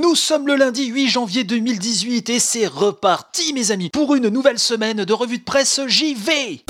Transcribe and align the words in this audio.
Nous 0.00 0.14
sommes 0.14 0.46
le 0.46 0.54
lundi 0.54 0.86
8 0.86 1.08
janvier 1.08 1.42
2018 1.42 2.30
et 2.30 2.38
c'est 2.38 2.68
reparti 2.68 3.52
mes 3.52 3.72
amis 3.72 3.90
pour 3.90 4.14
une 4.14 4.28
nouvelle 4.28 4.60
semaine 4.60 5.04
de 5.04 5.12
revue 5.12 5.38
de 5.38 5.42
presse 5.42 5.80
JV 5.88 6.62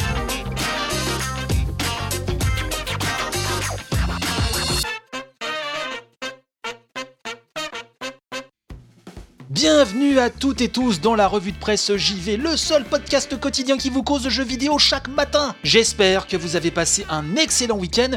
Bienvenue 9.50 10.18
à 10.20 10.30
toutes 10.30 10.60
et 10.60 10.68
tous 10.68 11.00
dans 11.00 11.14
la 11.14 11.26
revue 11.26 11.52
de 11.52 11.58
presse 11.58 11.96
JV, 11.96 12.36
le 12.36 12.56
seul 12.56 12.84
podcast 12.84 13.38
quotidien 13.40 13.76
qui 13.76 13.90
vous 13.90 14.04
cause 14.04 14.22
de 14.22 14.30
jeux 14.30 14.44
vidéo 14.44 14.78
chaque 14.78 15.08
matin. 15.08 15.54
J'espère 15.64 16.26
que 16.28 16.36
vous 16.36 16.54
avez 16.54 16.70
passé 16.70 17.04
un 17.10 17.34
excellent 17.34 17.76
week-end. 17.76 18.12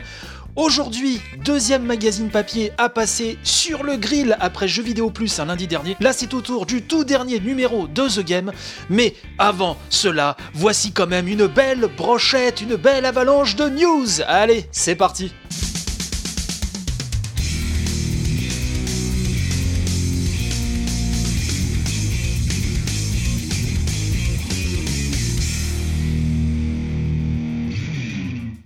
Aujourd'hui, 0.58 1.22
deuxième 1.46 1.84
magazine 1.84 2.30
papier 2.30 2.74
à 2.78 2.90
passer 2.90 3.38
sur 3.42 3.84
le 3.84 3.96
grill 3.96 4.36
après 4.42 4.68
Jeux 4.68 4.84
Vidéo 4.84 5.10
Plus 5.10 5.40
un 5.40 5.46
lundi 5.46 5.66
dernier. 5.66 5.96
Là, 6.02 6.12
c'est 6.12 6.34
au 6.34 6.42
tour 6.42 6.66
du 6.66 6.82
tout 6.82 7.06
dernier 7.06 7.40
numéro 7.40 7.88
de 7.88 8.08
The 8.10 8.26
Game. 8.26 8.52
Mais 8.90 9.16
avant 9.38 9.78
cela, 9.90 10.36
voici 10.54 10.92
quand 10.92 11.08
même 11.08 11.30
une 11.30 11.48
belle 11.48 11.88
brochette, 11.96 12.60
une 12.60 12.76
belle 12.76 13.06
avalanche 13.06 13.56
de 13.56 13.70
news. 13.70 14.22
Allez, 14.28 14.66
c'est 14.72 14.96
parti. 14.96 15.32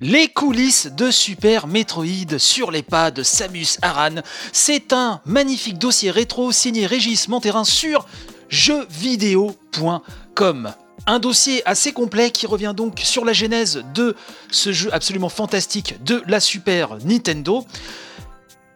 Les 0.08 0.28
coulisses 0.28 0.86
de 0.86 1.10
Super 1.10 1.66
Metroid 1.66 2.38
sur 2.38 2.70
les 2.70 2.84
pas 2.84 3.10
de 3.10 3.24
Samus 3.24 3.80
Aran. 3.82 4.22
C'est 4.52 4.94
un 4.94 5.20
magnifique 5.26 5.80
dossier 5.80 6.12
rétro 6.12 6.52
signé 6.52 6.86
Régis 6.86 7.28
Monterrain 7.28 7.64
sur 7.64 8.06
jeuxvideo.com. 8.48 10.74
Un 11.08 11.18
dossier 11.18 11.68
assez 11.68 11.92
complet 11.92 12.30
qui 12.30 12.46
revient 12.46 12.76
donc 12.78 13.00
sur 13.00 13.26
la 13.26 13.34
genèse 13.34 13.84
de 13.96 14.16
ce 14.52 14.72
jeu 14.72 14.94
absolument 14.94 15.30
fantastique 15.30 15.96
de 16.04 16.22
la 16.28 16.40
Super 16.40 17.00
Nintendo. 17.04 17.66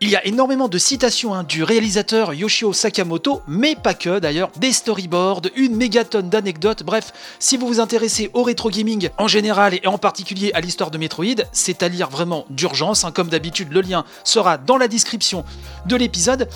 Il 0.02 0.10
y 0.10 0.16
a 0.16 0.26
énormément 0.26 0.70
de 0.70 0.78
citations 0.78 1.34
hein, 1.34 1.44
du 1.44 1.62
réalisateur 1.62 2.34
Yoshio 2.34 2.72
Sakamoto, 2.72 3.42
mais 3.50 3.76
pas 3.76 3.94
que 3.94 4.20
d'ailleurs, 4.20 4.50
des 4.56 4.72
storyboards, 4.72 5.42
une 5.58 5.76
mégatonne 5.76 6.30
d'anecdotes, 6.30 6.84
bref, 6.84 7.12
si 7.38 7.58
vous 7.58 7.68
vous 7.68 7.82
intéressez 7.82 8.32
au 8.34 8.44
rétro 8.44 8.70
gaming 8.70 9.10
en 9.18 9.28
général 9.28 9.74
et 9.74 9.86
en 9.88 9.98
particulier 9.98 10.52
à 10.54 10.62
l'histoire 10.62 10.90
de 10.90 10.98
Metroid, 10.98 11.44
c'est 11.52 11.84
à 11.84 11.90
lire 11.90 12.10
vraiment 12.10 12.46
d'urgence, 12.50 13.04
hein. 13.04 13.12
comme 13.12 13.28
d'habitude 13.28 13.74
le 13.74 13.82
lien 13.82 14.06
sera 14.24 14.58
dans 14.58 14.78
la 14.78 14.88
description 14.88 15.44
de 15.86 15.98
l'épisode. 15.98 16.48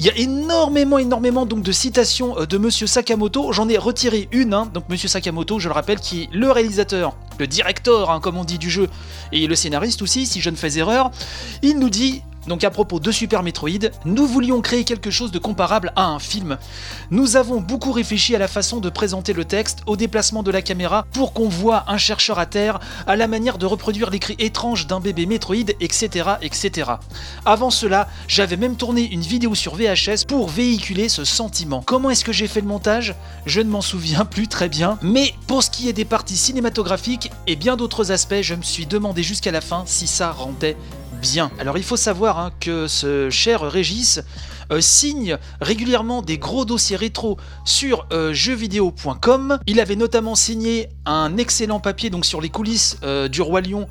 Il 0.00 0.06
y 0.06 0.10
a 0.10 0.16
énormément, 0.16 0.98
énormément 0.98 1.46
donc 1.46 1.62
de 1.62 1.70
citations 1.70 2.36
euh, 2.36 2.46
de 2.46 2.58
Monsieur 2.58 2.88
Sakamoto, 2.88 3.52
j'en 3.52 3.68
ai 3.68 3.78
retiré 3.78 4.28
une, 4.32 4.52
hein. 4.52 4.68
donc 4.74 4.88
Monsieur 4.88 5.08
Sakamoto, 5.08 5.60
je 5.60 5.68
le 5.68 5.74
rappelle, 5.74 6.00
qui 6.00 6.22
est 6.22 6.28
le 6.32 6.50
réalisateur, 6.50 7.14
le 7.38 7.46
directeur, 7.46 8.20
comme 8.20 8.36
on 8.36 8.44
dit, 8.44 8.58
du 8.58 8.70
jeu, 8.70 8.88
et 9.32 9.46
le 9.46 9.54
scénariste 9.54 10.02
aussi, 10.02 10.26
si 10.26 10.40
je 10.40 10.50
ne 10.50 10.56
fais 10.56 10.78
erreur, 10.78 11.10
il 11.62 11.78
nous 11.78 11.90
dit 11.90 12.22
donc 12.48 12.64
à 12.64 12.70
propos 12.70 12.98
de 12.98 13.12
Super 13.12 13.42
Metroid, 13.42 13.90
nous 14.06 14.26
voulions 14.26 14.60
créer 14.62 14.84
quelque 14.84 15.10
chose 15.10 15.30
de 15.30 15.38
comparable 15.38 15.92
à 15.96 16.06
un 16.06 16.18
film. 16.18 16.56
Nous 17.10 17.36
avons 17.36 17.60
beaucoup 17.60 17.92
réfléchi 17.92 18.34
à 18.34 18.38
la 18.38 18.48
façon 18.48 18.80
de 18.80 18.88
présenter 18.88 19.34
le 19.34 19.44
texte, 19.44 19.80
au 19.86 19.96
déplacement 19.96 20.42
de 20.42 20.50
la 20.50 20.62
caméra, 20.62 21.04
pour 21.12 21.34
qu'on 21.34 21.48
voit 21.48 21.84
un 21.88 21.98
chercheur 21.98 22.38
à 22.38 22.46
terre, 22.46 22.80
à 23.06 23.16
la 23.16 23.28
manière 23.28 23.58
de 23.58 23.66
reproduire 23.66 24.08
les 24.08 24.18
cris 24.18 24.36
étranges 24.38 24.86
d'un 24.86 24.98
bébé 24.98 25.26
Metroid, 25.26 25.70
etc. 25.80 26.30
etc. 26.40 26.92
Avant 27.44 27.70
cela, 27.70 28.08
j'avais 28.26 28.56
même 28.56 28.76
tourné 28.76 29.02
une 29.12 29.20
vidéo 29.20 29.54
sur 29.54 29.74
VHS 29.74 30.24
pour 30.26 30.48
véhiculer 30.48 31.10
ce 31.10 31.24
sentiment. 31.24 31.82
Comment 31.84 32.10
est-ce 32.10 32.24
que 32.24 32.32
j'ai 32.32 32.48
fait 32.48 32.62
le 32.62 32.66
montage? 32.66 33.14
Je 33.44 33.60
ne 33.60 33.68
m'en 33.68 33.82
souviens 33.82 34.24
plus 34.24 34.48
très 34.48 34.70
bien, 34.70 34.98
mais 35.02 35.34
pour 35.46 35.62
ce 35.62 35.70
qui 35.70 35.88
est 35.88 35.92
des 35.92 36.06
parties 36.06 36.36
cinématographiques 36.36 37.27
et 37.46 37.56
bien 37.56 37.76
d'autres 37.76 38.12
aspects, 38.12 38.42
je 38.42 38.54
me 38.54 38.62
suis 38.62 38.86
demandé 38.86 39.22
jusqu'à 39.22 39.50
la 39.50 39.60
fin 39.60 39.84
si 39.86 40.06
ça 40.06 40.32
rendait 40.32 40.76
bien. 41.20 41.50
Alors 41.58 41.78
il 41.78 41.84
faut 41.84 41.96
savoir 41.96 42.38
hein, 42.38 42.50
que 42.60 42.86
ce 42.86 43.30
cher 43.30 43.60
Régis 43.62 44.20
euh, 44.70 44.80
signe 44.80 45.38
régulièrement 45.60 46.20
des 46.20 46.38
gros 46.38 46.64
dossiers 46.64 46.96
rétro 46.96 47.38
sur 47.64 48.06
euh, 48.12 48.32
jeuxvideo.com. 48.34 49.58
Il 49.66 49.80
avait 49.80 49.96
notamment 49.96 50.34
signé 50.34 50.90
un 51.06 51.36
excellent 51.38 51.80
papier 51.80 52.10
donc 52.10 52.26
sur 52.26 52.40
les 52.40 52.50
coulisses 52.50 52.98
euh, 53.02 53.28
du 53.28 53.40
Roi 53.40 53.62
Lion 53.62 53.88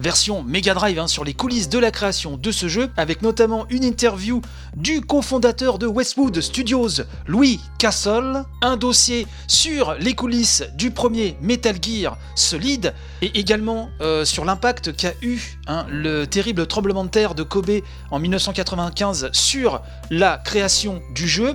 version 0.00 0.42
Mega 0.42 0.72
Drive 0.74 0.98
hein, 0.98 1.06
sur 1.06 1.24
les 1.24 1.34
coulisses 1.34 1.68
de 1.68 1.78
la 1.78 1.90
création 1.90 2.36
de 2.36 2.50
ce 2.50 2.68
jeu, 2.68 2.90
avec 2.96 3.22
notamment 3.22 3.66
une 3.68 3.84
interview 3.84 4.40
du 4.74 5.02
cofondateur 5.02 5.78
de 5.78 5.86
Westwood 5.86 6.40
Studios, 6.40 7.02
Louis 7.26 7.60
Castle, 7.78 8.44
un 8.62 8.76
dossier 8.76 9.26
sur 9.46 9.94
les 10.00 10.14
coulisses 10.14 10.64
du 10.74 10.90
premier 10.90 11.36
Metal 11.42 11.76
Gear 11.80 12.16
Solid, 12.34 12.94
et 13.20 13.38
également 13.38 13.90
euh, 14.00 14.24
sur 14.24 14.44
l'impact 14.44 14.96
qu'a 14.96 15.12
eu 15.20 15.38
hein, 15.66 15.86
le 15.90 16.24
terrible 16.26 16.66
tremblement 16.66 17.04
de 17.04 17.10
terre 17.10 17.34
de 17.34 17.42
Kobe 17.42 17.82
en 18.10 18.18
1995 18.18 19.28
sur 19.32 19.82
la 20.10 20.38
création 20.38 21.02
du 21.14 21.28
jeu. 21.28 21.54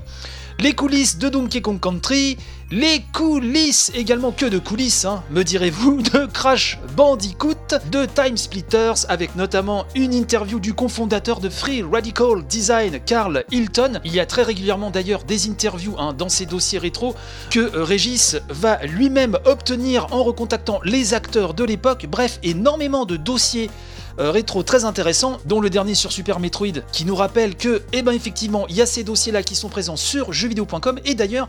Les 0.60 0.74
coulisses 0.74 1.18
de 1.18 1.28
Donkey 1.28 1.62
Kong 1.62 1.82
Country, 1.82 2.38
les 2.72 3.04
coulisses 3.14 3.92
également 3.94 4.32
que 4.32 4.46
de 4.46 4.58
coulisses, 4.58 5.06
hein, 5.06 5.24
me 5.30 5.44
direz-vous, 5.44 6.02
de 6.14 6.26
Crash 6.26 6.80
Bandicoot, 6.96 7.54
de 7.92 8.06
Time 8.06 8.38
Splitters, 8.38 9.06
avec 9.08 9.36
notamment 9.36 9.86
une 9.94 10.14
interview 10.14 10.60
du 10.60 10.74
cofondateur 10.74 11.40
de 11.40 11.50
Free 11.50 11.84
Radical 11.84 12.44
Design, 12.48 13.00
Carl 13.06 13.44
Hilton. 13.52 14.00
Il 14.04 14.14
y 14.14 14.20
a 14.20 14.26
très 14.26 14.42
régulièrement 14.42 14.90
d'ailleurs 14.90 15.24
des 15.24 15.48
interviews 15.48 15.96
hein, 16.00 16.14
dans 16.14 16.30
ces 16.30 16.48
dossiers 16.48 16.80
rétro 16.80 17.14
que 17.52 17.60
euh, 17.60 17.84
Régis 17.84 18.38
va 18.50 18.84
lui-même 18.84 19.38
obtenir 19.46 20.08
en 20.12 20.24
recontactant 20.24 20.80
les 20.84 21.14
acteurs 21.14 21.54
de 21.54 21.64
l'époque. 21.64 22.08
Bref, 22.10 22.40
énormément 22.42 23.06
de 23.06 23.16
dossiers 23.16 23.70
euh, 24.18 24.32
rétro 24.32 24.64
très 24.64 24.86
intéressant, 24.86 25.38
dont 25.46 25.60
le 25.60 25.70
dernier 25.70 25.94
sur 25.94 26.12
Super 26.12 26.40
Metroid, 26.40 26.82
qui 26.92 27.06
nous 27.06 27.16
rappelle 27.16 27.56
que, 27.56 27.84
eh 27.94 28.02
ben 28.02 28.14
effectivement, 28.14 28.66
il 28.70 28.76
y 28.76 28.82
a 28.82 28.86
ces 28.86 29.04
dossiers-là 29.04 29.44
qui 29.44 29.56
sont 29.56 29.70
présents 29.70 29.98
sur 29.98 30.34
jeuxvideo.com, 30.34 31.00
et 31.06 31.16
d'ailleurs, 31.16 31.48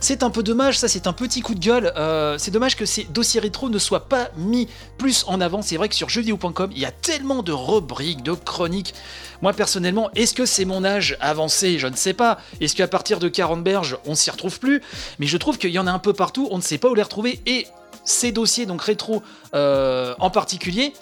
c'est 0.00 0.22
un 0.22 0.30
peu 0.30 0.42
dommage, 0.42 0.78
ça 0.78 0.88
c'est 0.88 1.06
un 1.06 1.12
petit 1.12 1.40
coup 1.40 1.54
de 1.54 1.60
gueule, 1.60 1.92
euh, 1.96 2.36
c'est 2.38 2.50
dommage 2.50 2.76
que 2.76 2.86
ces 2.86 3.04
dossiers 3.04 3.40
rétro 3.40 3.68
ne 3.68 3.78
soient 3.78 4.08
pas 4.08 4.28
mis 4.36 4.68
plus 4.96 5.24
en 5.26 5.40
avant, 5.40 5.62
c'est 5.62 5.76
vrai 5.76 5.88
que 5.88 5.94
sur 5.94 6.08
jeuxvideo.com, 6.08 6.70
il 6.72 6.78
y 6.78 6.84
a 6.84 6.90
tellement 6.90 7.42
de 7.42 7.52
rubriques, 7.52 8.22
de 8.22 8.32
chroniques, 8.32 8.94
moi 9.42 9.52
personnellement, 9.52 10.10
est-ce 10.14 10.34
que 10.34 10.46
c'est 10.46 10.64
mon 10.64 10.84
âge 10.84 11.16
avancé? 11.20 11.78
Je 11.78 11.86
ne 11.86 11.96
sais 11.96 12.12
pas. 12.12 12.38
Est-ce 12.60 12.74
qu'à 12.74 12.88
partir 12.88 13.18
de 13.18 13.28
40 13.28 13.62
berges, 13.62 13.96
on 14.04 14.14
s'y 14.14 14.30
retrouve 14.30 14.58
plus? 14.58 14.82
Mais 15.18 15.26
je 15.26 15.36
trouve 15.36 15.58
qu'il 15.58 15.70
y 15.70 15.78
en 15.78 15.86
a 15.86 15.92
un 15.92 15.98
peu 15.98 16.12
partout, 16.12 16.48
on 16.50 16.56
ne 16.56 16.62
sait 16.62 16.78
pas 16.78 16.88
où 16.88 16.94
les 16.94 17.02
retrouver. 17.02 17.40
Et 17.46 17.66
ces 18.04 18.32
dossiers, 18.32 18.66
donc 18.66 18.82
rétro 18.82 19.22
euh, 19.54 20.14
en 20.18 20.30
particulier, 20.30 20.92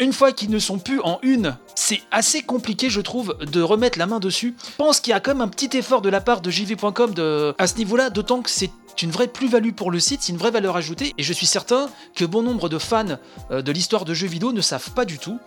une 0.00 0.12
fois 0.12 0.32
qu'ils 0.32 0.50
ne 0.50 0.58
sont 0.58 0.78
plus 0.78 1.00
en 1.00 1.18
une, 1.22 1.56
c'est 1.74 2.00
assez 2.10 2.42
compliqué, 2.42 2.90
je 2.90 3.00
trouve, 3.00 3.36
de 3.40 3.60
remettre 3.60 3.98
la 3.98 4.06
main 4.06 4.20
dessus. 4.20 4.54
Je 4.64 4.76
pense 4.76 5.00
qu'il 5.00 5.12
y 5.12 5.14
a 5.14 5.20
quand 5.20 5.32
même 5.32 5.40
un 5.40 5.48
petit 5.48 5.76
effort 5.76 6.02
de 6.02 6.08
la 6.08 6.20
part 6.20 6.40
de 6.40 6.50
JV.com 6.50 7.14
à 7.58 7.66
ce 7.66 7.76
niveau-là, 7.76 8.10
d'autant 8.10 8.42
que 8.42 8.50
c'est 8.50 8.70
une 9.02 9.10
vraie 9.10 9.28
plus-value 9.28 9.72
pour 9.72 9.90
le 9.90 10.00
site, 10.00 10.20
c'est 10.22 10.32
une 10.32 10.38
vraie 10.38 10.50
valeur 10.50 10.76
ajoutée, 10.76 11.14
et 11.18 11.22
je 11.22 11.32
suis 11.32 11.46
certain 11.46 11.88
que 12.14 12.24
bon 12.24 12.42
nombre 12.42 12.68
de 12.68 12.78
fans 12.78 13.18
euh, 13.50 13.62
de 13.62 13.72
l'histoire 13.72 14.04
de 14.04 14.14
jeux 14.14 14.26
vidéo 14.26 14.52
ne 14.52 14.60
savent 14.60 14.90
pas 14.90 15.04
du 15.04 15.18
tout 15.18 15.38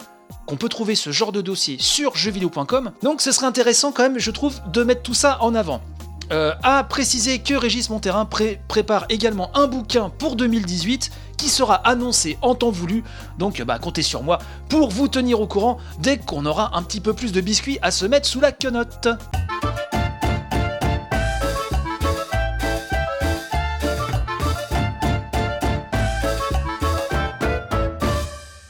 qu'on 0.47 0.57
peut 0.57 0.69
trouver 0.69 0.95
ce 0.95 1.11
genre 1.11 1.31
de 1.31 1.41
dossier 1.41 1.77
sur 1.79 2.15
jeuxvideo.com. 2.15 2.91
Donc 3.03 3.21
ce 3.21 3.31
serait 3.31 3.45
intéressant 3.45 3.91
quand 3.91 4.03
même, 4.03 4.19
je 4.19 4.31
trouve, 4.31 4.59
de 4.71 4.83
mettre 4.83 5.01
tout 5.01 5.13
ça 5.13 5.37
en 5.41 5.55
avant. 5.55 5.81
Euh, 6.31 6.53
à 6.63 6.83
préciser 6.83 7.39
que 7.39 7.53
Régis 7.53 7.89
Monterrain 7.89 8.27
prépare 8.67 9.05
également 9.09 9.55
un 9.55 9.67
bouquin 9.67 10.09
pour 10.09 10.35
2018 10.35 11.11
qui 11.37 11.49
sera 11.49 11.75
annoncé 11.75 12.37
en 12.41 12.55
temps 12.55 12.71
voulu. 12.71 13.03
Donc 13.37 13.61
bah, 13.61 13.77
comptez 13.79 14.01
sur 14.01 14.23
moi 14.23 14.39
pour 14.69 14.89
vous 14.89 15.07
tenir 15.07 15.41
au 15.41 15.47
courant 15.47 15.77
dès 15.99 16.17
qu'on 16.17 16.45
aura 16.45 16.75
un 16.77 16.83
petit 16.83 17.01
peu 17.01 17.13
plus 17.13 17.31
de 17.31 17.41
biscuits 17.41 17.79
à 17.81 17.91
se 17.91 18.05
mettre 18.05 18.27
sous 18.27 18.39
la 18.39 18.51
quenotte. 18.51 19.07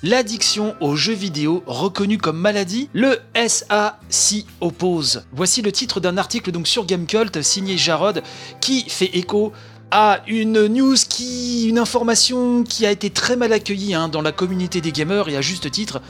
L'addiction 0.05 0.75
aux 0.81 0.95
jeux 0.95 1.15
vidéo 1.15 1.63
reconnue 1.65 2.19
comme 2.19 2.37
maladie, 2.37 2.89
le 2.93 3.17
SA 3.47 3.97
s'y 4.07 4.45
oppose. 4.61 5.25
Voici 5.31 5.63
le 5.63 5.71
titre 5.71 5.99
d'un 5.99 6.19
article 6.19 6.51
donc 6.51 6.67
sur 6.67 6.85
Gamecult 6.85 7.41
signé 7.41 7.75
Jarod 7.75 8.21
qui 8.61 8.87
fait 8.87 9.17
écho 9.17 9.51
à 9.89 10.21
une 10.27 10.67
news 10.67 10.95
qui, 11.09 11.67
une 11.67 11.79
information 11.79 12.63
qui 12.63 12.85
a 12.85 12.91
été 12.91 13.09
très 13.09 13.35
mal 13.35 13.51
accueillie 13.51 13.95
hein, 13.95 14.07
dans 14.07 14.21
la 14.21 14.31
communauté 14.31 14.79
des 14.79 14.91
gamers 14.91 15.27
et 15.27 15.37
à 15.37 15.41
juste 15.41 15.71
titre, 15.71 16.01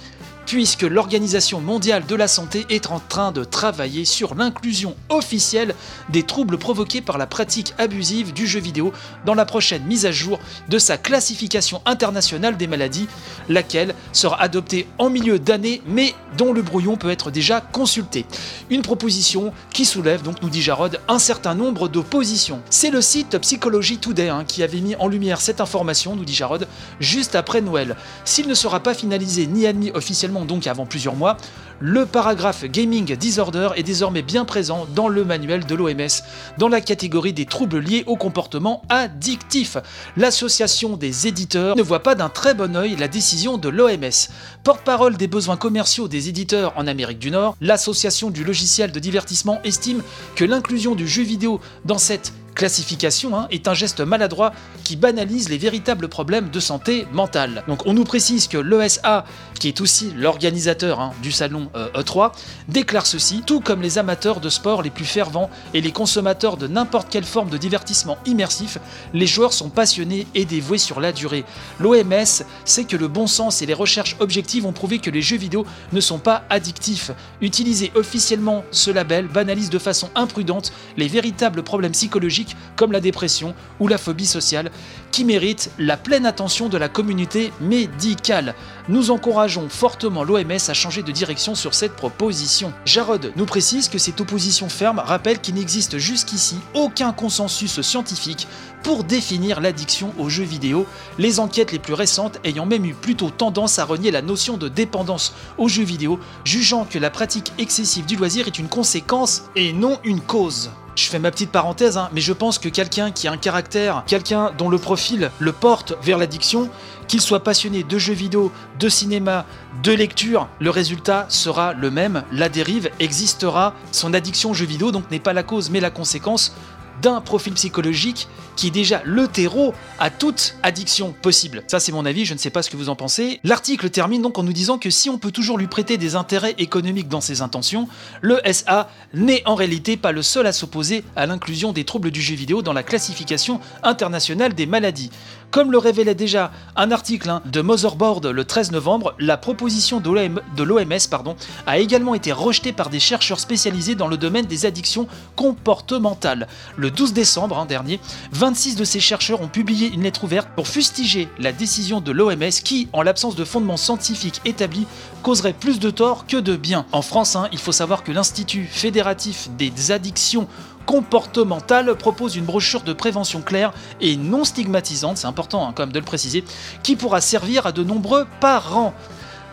puisque 0.46 0.84
l'Organisation 0.84 1.60
mondiale 1.60 2.06
de 2.06 2.16
la 2.16 2.28
santé 2.28 2.66
est 2.70 2.92
en 2.92 3.00
train 3.00 3.32
de 3.32 3.44
travailler 3.44 4.06
sur 4.06 4.36
l'inclusion 4.36 4.96
officielle 5.10 5.74
des 6.10 6.24
troubles 6.24 6.58
provoqués 6.58 7.02
par 7.02 7.18
la 7.18 7.26
pratique 7.26 7.74
abusive 7.78 8.34
du 8.34 8.46
jeu 8.46 8.60
vidéo 8.60 8.94
dans 9.26 9.34
la 9.34 9.46
prochaine 9.46 9.84
mise 9.84 10.06
à 10.06 10.12
jour 10.12 10.40
de 10.70 10.78
sa 10.78 10.98
classification 10.98 11.82
internationale 11.86 12.58
des 12.58 12.68
maladies, 12.68 13.08
laquelle 13.50 13.95
sera 14.16 14.42
adopté 14.42 14.88
en 14.98 15.10
milieu 15.10 15.40
d'année, 15.40 15.82
mais 15.88 16.14
dont 16.38 16.54
le 16.54 16.62
brouillon 16.62 16.96
peut 16.96 17.10
être 17.10 17.32
déjà 17.32 17.62
consulté. 17.62 18.26
Une 18.70 18.82
proposition 18.82 19.54
qui 19.72 19.86
soulève, 19.86 20.22
donc 20.22 20.42
nous 20.42 20.50
dit 20.50 20.62
Jarod, 20.62 21.00
un 21.08 21.20
certain 21.20 21.56
nombre 21.56 21.88
d'oppositions. 21.88 22.62
C'est 22.70 22.90
le 22.90 23.02
site 23.02 23.38
Psychology 23.40 23.98
Today 23.98 24.30
hein, 24.30 24.44
qui 24.46 24.64
avait 24.64 24.82
mis 24.82 24.96
en 24.96 25.08
lumière 25.08 25.42
cette 25.42 25.62
information, 25.62 26.16
nous 26.16 26.26
dit 26.26 26.34
Jarod, 26.34 26.68
juste 27.00 27.36
après 27.36 27.62
Noël. 27.62 27.96
S'il 28.24 28.48
ne 28.48 28.54
sera 28.54 28.80
pas 28.82 28.94
finalisé 28.94 29.48
ni 29.48 29.68
admis 29.68 29.92
officiellement, 29.94 30.46
donc 30.46 30.68
avant 30.68 30.86
plusieurs 30.86 31.16
mois, 31.16 31.38
le 31.80 32.06
paragraphe 32.06 32.66
Gaming 32.66 33.16
Disorder 33.16 33.70
est 33.76 33.84
désormais 33.84 34.22
bien 34.22 34.46
présent 34.46 34.88
dans 34.96 35.08
le 35.08 35.26
manuel 35.26 35.66
de 35.66 35.76
l'OMS, 35.76 36.24
dans 36.58 36.70
la 36.70 36.82
catégorie 36.82 37.34
des 37.34 37.46
troubles 37.46 37.80
liés 37.80 38.04
au 38.08 38.16
comportement 38.16 38.82
addictif. 38.90 39.78
L'association 40.16 40.98
des 40.98 41.28
éditeurs 41.28 41.76
ne 41.76 41.82
voit 41.82 42.04
pas 42.04 42.16
d'un 42.16 42.30
très 42.30 42.54
bon 42.54 42.76
œil 42.76 42.96
la 42.96 43.08
décision 43.08 43.58
de 43.58 43.70
l'OMS. 43.70 44.30
Porte-parole 44.64 45.18
des 45.18 45.28
besoins 45.28 45.58
commerciaux 45.58 46.08
des 46.08 46.30
éditeurs 46.30 46.74
en 46.78 46.88
Amérique 46.88 47.20
du 47.20 47.32
Nord, 47.32 47.56
l'association 47.62 48.30
du 48.30 48.44
logiciel 48.44 48.92
de 48.92 49.00
divertissement 49.00 49.60
estime 49.64 50.02
que 50.36 50.46
l'inclusion 50.46 50.96
du 50.96 51.08
jeu 51.08 51.24
vidéo 51.24 51.60
dans 51.84 51.98
cette 51.98 52.34
classification 52.56 53.38
hein, 53.38 53.48
est 53.52 53.68
un 53.68 53.74
geste 53.74 54.00
maladroit 54.00 54.54
qui 54.84 54.96
banalise 54.96 55.50
les 55.50 55.58
véritables 55.58 56.08
problèmes 56.08 56.50
de 56.50 56.60
santé 56.60 57.06
mentale. 57.12 57.64
Donc 57.68 57.86
on 57.86 57.94
nous 57.94 58.06
précise 58.06 58.48
que 58.48 58.58
l'ESA, 58.58 59.26
qui 59.60 59.68
est 59.68 59.82
aussi 59.82 60.12
l'organisateur 60.16 61.00
hein, 61.00 61.14
du 61.22 61.32
salon 61.32 61.70
E3, 61.76 62.24
euh, 62.24 62.28
e 62.28 62.32
déclare 62.70 63.06
ceci, 63.06 63.44
tout 63.46 63.60
comme 63.60 63.82
les 63.82 63.98
amateurs 63.98 64.40
de 64.40 64.50
sport 64.50 64.82
les 64.82 64.90
plus 64.90 65.06
fervents 65.06 65.50
et 65.74 65.82
les 65.82 65.92
consommateurs 65.92 66.58
de 66.58 66.68
n'importe 66.68 67.10
quelle 67.10 67.26
forme 67.26 67.50
de 67.50 67.58
divertissement 67.58 68.18
immersif, 68.26 68.78
les 69.14 69.28
joueurs 69.28 69.54
sont 69.54 69.70
passionnés 69.70 70.26
et 70.34 70.46
dévoués 70.46 70.78
sur 70.78 71.00
la 71.00 71.12
durée. 71.12 71.44
L'OMS 71.80 72.44
sait 72.64 72.86
que 72.86 72.96
le 72.96 73.08
bon 73.08 73.28
sens 73.28 73.62
et 73.62 73.66
les 73.66 73.74
recherches 73.74 74.16
objectives 74.20 74.66
ont 74.66 74.74
prouvé 74.74 75.00
que 75.00 75.10
les 75.10 75.22
jeux 75.22 75.38
vidéo 75.38 75.66
ne 75.92 76.00
sont 76.00 76.20
pas 76.20 76.44
addictifs. 76.50 77.12
Utiliser 77.42 77.92
officiellement 77.96 78.64
ce 78.72 78.92
label 78.92 79.28
banalise 79.28 79.70
de 79.70 79.80
façon 79.80 80.10
imprudente 80.16 80.72
les 80.96 81.08
véritables 81.08 81.64
problèmes 81.64 81.92
psychologiques 81.92 82.45
comme 82.76 82.92
la 82.92 83.00
dépression 83.00 83.54
ou 83.80 83.88
la 83.88 83.98
phobie 83.98 84.26
sociale, 84.26 84.72
qui 85.12 85.24
méritent 85.24 85.72
la 85.80 85.98
pleine 85.98 86.26
attention 86.26 86.68
de 86.68 86.78
la 86.78 86.90
communauté 86.90 87.54
médicale. 87.62 88.54
Nous 88.90 89.12
encourageons 89.12 89.70
fortement 89.70 90.24
l'OMS 90.24 90.52
à 90.68 90.74
changer 90.74 91.04
de 91.04 91.12
direction 91.12 91.56
sur 91.56 91.74
cette 91.74 91.96
proposition. 91.96 92.74
Jarod 92.86 93.32
nous 93.36 93.46
précise 93.46 93.88
que 93.88 93.98
cette 93.98 94.20
opposition 94.20 94.70
ferme 94.70 95.00
rappelle 95.00 95.40
qu'il 95.40 95.56
n'existe 95.56 95.98
jusqu'ici 95.98 96.58
aucun 96.74 97.14
consensus 97.14 97.82
scientifique 97.82 98.48
pour 98.84 99.04
définir 99.04 99.62
l'addiction 99.62 100.14
aux 100.20 100.30
jeux 100.30 100.44
vidéo, 100.44 100.86
les 101.18 101.40
enquêtes 101.40 101.72
les 101.72 101.80
plus 101.80 101.96
récentes 101.96 102.40
ayant 102.44 102.68
même 102.68 102.86
eu 102.86 102.94
plutôt 102.94 103.32
tendance 103.32 103.80
à 103.80 103.86
renier 103.86 104.12
la 104.12 104.22
notion 104.22 104.58
de 104.58 104.68
dépendance 104.68 105.34
aux 105.58 105.68
jeux 105.68 105.84
vidéo, 105.84 106.20
jugeant 106.44 106.86
que 106.86 107.00
la 107.00 107.10
pratique 107.10 107.52
excessive 107.58 108.06
du 108.06 108.16
loisir 108.16 108.46
est 108.46 108.60
une 108.60 108.68
conséquence 108.68 109.44
et 109.56 109.74
non 109.74 109.98
une 110.04 110.22
cause. 110.22 110.70
Je 110.96 111.10
fais 111.10 111.20
ma 111.20 111.30
petite 111.30 111.52
parenthèse, 111.52 111.98
hein, 111.98 112.10
mais 112.14 112.22
je 112.22 112.32
pense 112.32 112.58
que 112.58 112.70
quelqu'un 112.70 113.12
qui 113.12 113.28
a 113.28 113.32
un 113.32 113.38
caractère, 113.38 114.04
quelqu'un 114.08 114.52
dont 114.58 114.70
le 114.70 114.78
profil 114.78 115.30
le 115.40 115.52
porte 115.52 115.94
vers 116.02 116.18
l'addiction, 116.18 116.70
qu'il 117.10 117.20
soit 117.20 117.44
passionné 117.44 117.84
de 117.84 117.98
jeux 117.98 118.14
vidéo, 118.14 118.52
de 118.80 118.88
cinéma, 118.88 119.46
de 119.84 119.92
lecture, 119.92 120.48
le 120.60 120.70
résultat 120.70 121.26
sera 121.28 121.74
le 121.74 121.92
même. 121.92 122.24
La 122.32 122.48
dérive 122.48 122.90
existera. 123.00 123.74
Son 123.92 124.14
addiction 124.14 124.52
aux 124.52 124.54
jeux 124.54 124.66
vidéo 124.66 124.92
donc 124.92 125.12
n'est 125.12 125.20
pas 125.20 125.34
la 125.34 125.44
cause 125.44 125.70
mais 125.70 125.82
la 125.82 125.90
conséquence 125.90 126.56
d'un 127.02 127.22
profil 127.22 127.54
psychologique 127.54 128.28
qui 128.56 128.68
est 128.68 128.72
déjà 128.72 129.02
le 129.06 129.28
terreau 129.28 129.74
à 130.00 130.10
toute 130.10 130.56
addiction 130.64 131.14
possible. 131.22 131.64
Ça 131.68 131.80
c'est 131.80 131.92
mon 131.92 132.06
avis, 132.06 132.26
je 132.26 132.34
ne 132.34 132.40
sais 132.40 132.50
pas 132.50 132.62
ce 132.62 132.70
que 132.70 132.78
vous 132.78 132.90
en 132.90 132.96
pensez. 132.96 133.40
L'article 133.44 133.90
termine 133.90 134.22
donc 134.22 134.38
en 134.38 134.44
nous 134.44 134.54
disant 134.54 134.78
que 134.78 134.90
si 134.90 135.10
on 135.10 135.18
peut 135.18 135.32
toujours 135.32 135.58
lui 135.58 135.68
prêter 135.68 135.98
des 135.98 136.16
intérêts 136.16 136.56
économiques 136.58 137.10
dans 137.10 137.22
ses 137.22 137.42
intentions, 137.42 137.88
le 138.22 138.40
SA 138.52 138.90
n'est 139.14 139.44
en 139.46 139.56
réalité 139.56 139.98
pas 139.98 140.12
le 140.12 140.22
seul 140.22 140.48
à 140.48 140.54
s'opposer 140.54 141.04
à 141.16 141.26
l'inclusion 141.26 141.74
des 141.74 141.84
troubles 141.84 142.12
du 142.12 142.22
jeu 142.22 142.36
vidéo 142.36 142.62
dans 142.62 142.74
la 142.74 142.84
classification 142.84 143.60
internationale 143.84 144.54
des 144.54 144.66
maladies. 144.66 145.12
Comme 145.56 145.72
le 145.72 145.78
révélait 145.78 146.16
déjà 146.16 146.52
un 146.76 146.92
article 146.92 147.30
hein, 147.30 147.42
de 147.46 147.62
Motherboard 147.62 148.26
le 148.26 148.44
13 148.44 148.74
novembre, 148.74 149.16
la 149.20 149.38
proposition 149.38 150.02
de 150.02 150.64
l'OMS 150.66 151.26
a 151.66 151.80
également 151.80 152.14
été 152.14 152.34
rejetée 152.34 152.74
par 152.74 152.90
des 152.90 153.00
chercheurs 153.00 153.40
spécialisés 153.40 153.96
dans 153.96 154.10
le 154.10 154.18
domaine 154.18 154.48
des 154.48 154.66
addictions 154.66 155.08
comportementales. 155.38 156.50
Le 156.76 156.92
12 156.92 157.14
décembre 157.14 157.58
hein, 157.58 157.66
dernier, 157.66 158.02
26 158.34 158.76
de 158.76 158.84
ces 158.84 159.00
chercheurs 159.00 159.40
ont 159.40 159.48
publié 159.48 159.88
une 159.94 160.04
lettre 160.04 160.26
ouverte 160.26 160.50
pour 160.58 160.68
fustiger 160.68 161.30
la 161.40 161.54
décision 161.54 162.02
de 162.02 162.12
l'OMS 162.12 162.50
qui, 162.62 162.90
en 162.92 163.02
l'absence 163.02 163.38
de 163.38 163.46
fondements 163.46 163.78
scientifiques 163.78 164.42
établis, 164.44 164.88
causerait 165.24 165.54
plus 165.54 165.80
de 165.80 165.90
tort 165.90 166.28
que 166.28 166.36
de 166.36 166.58
bien. 166.58 166.86
En 166.92 167.02
France, 167.02 167.38
hein, 167.38 167.48
il 167.54 167.60
faut 167.60 167.72
savoir 167.72 168.04
que 168.04 168.12
l'Institut 168.12 168.66
fédératif 168.66 169.48
des 169.58 169.92
addictions 169.92 170.50
comportementale 170.86 171.96
propose 171.96 172.36
une 172.36 172.46
brochure 172.46 172.82
de 172.82 172.94
prévention 172.94 173.42
claire 173.42 173.74
et 174.02 174.18
non 174.18 174.44
stigmatisante, 174.44 175.18
c'est 175.18 175.28
important 175.28 175.68
hein, 175.68 175.74
quand 175.76 175.84
même 175.84 175.94
de 175.94 176.00
le 176.00 176.06
préciser, 176.06 176.44
qui 176.84 176.96
pourra 176.96 177.22
servir 177.22 177.66
à 177.66 177.72
de 177.72 177.84
nombreux 177.84 178.26
parents. 178.40 178.94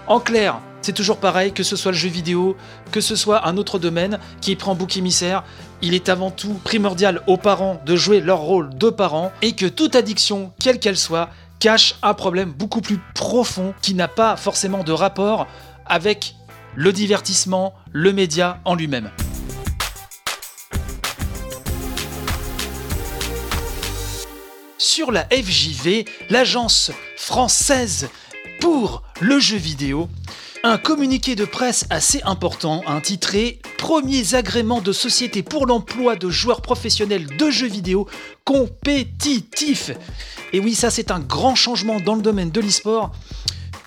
En 0.06 0.20
clair, 0.20 0.60
c'est 0.82 0.92
toujours 0.92 1.18
pareil, 1.18 1.52
que 1.52 1.62
ce 1.62 1.76
soit 1.76 1.92
le 1.92 1.96
jeu 1.96 2.08
vidéo, 2.08 2.56
que 2.90 3.00
ce 3.00 3.14
soit 3.14 3.46
un 3.46 3.56
autre 3.56 3.78
domaine 3.78 4.18
qui 4.40 4.56
prend 4.56 4.74
bouc 4.74 4.96
émissaire, 4.96 5.44
il 5.80 5.94
est 5.94 6.08
avant 6.08 6.30
tout 6.30 6.54
primordial 6.64 7.22
aux 7.26 7.36
parents 7.36 7.80
de 7.86 7.96
jouer 7.96 8.20
leur 8.20 8.38
rôle 8.38 8.76
de 8.76 8.90
parents 8.90 9.32
et 9.42 9.52
que 9.52 9.66
toute 9.66 9.96
addiction, 9.96 10.52
quelle 10.60 10.80
qu'elle 10.80 10.98
soit, 10.98 11.30
cache 11.60 11.94
un 12.02 12.14
problème 12.14 12.50
beaucoup 12.50 12.80
plus 12.80 12.98
profond 13.14 13.74
qui 13.80 13.94
n'a 13.94 14.08
pas 14.08 14.36
forcément 14.36 14.82
de 14.82 14.92
rapport 14.92 15.46
avec 15.86 16.34
le 16.74 16.92
divertissement, 16.92 17.74
le 17.92 18.12
média 18.12 18.58
en 18.64 18.74
lui-même. 18.74 19.10
Sur 24.82 25.12
la 25.12 25.28
FJV, 25.30 26.04
l'agence 26.28 26.90
française 27.16 28.08
pour 28.60 29.04
le 29.20 29.38
jeu 29.38 29.56
vidéo, 29.56 30.08
un 30.64 30.76
communiqué 30.76 31.36
de 31.36 31.44
presse 31.44 31.86
assez 31.88 32.20
important 32.24 32.82
intitulé 32.88 33.60
Premiers 33.78 34.34
agréments 34.34 34.80
de 34.80 34.92
société 34.92 35.42
pour 35.42 35.66
l'emploi 35.66 36.16
de 36.16 36.30
joueurs 36.30 36.62
professionnels 36.62 37.26
de 37.36 37.50
jeux 37.50 37.68
vidéo 37.68 38.08
compétitifs. 38.44 39.92
Et 40.52 40.58
oui, 40.58 40.74
ça 40.74 40.90
c'est 40.90 41.12
un 41.12 41.20
grand 41.20 41.54
changement 41.54 42.00
dans 42.00 42.16
le 42.16 42.22
domaine 42.22 42.50
de 42.50 42.60
l'e-sport 42.60 43.12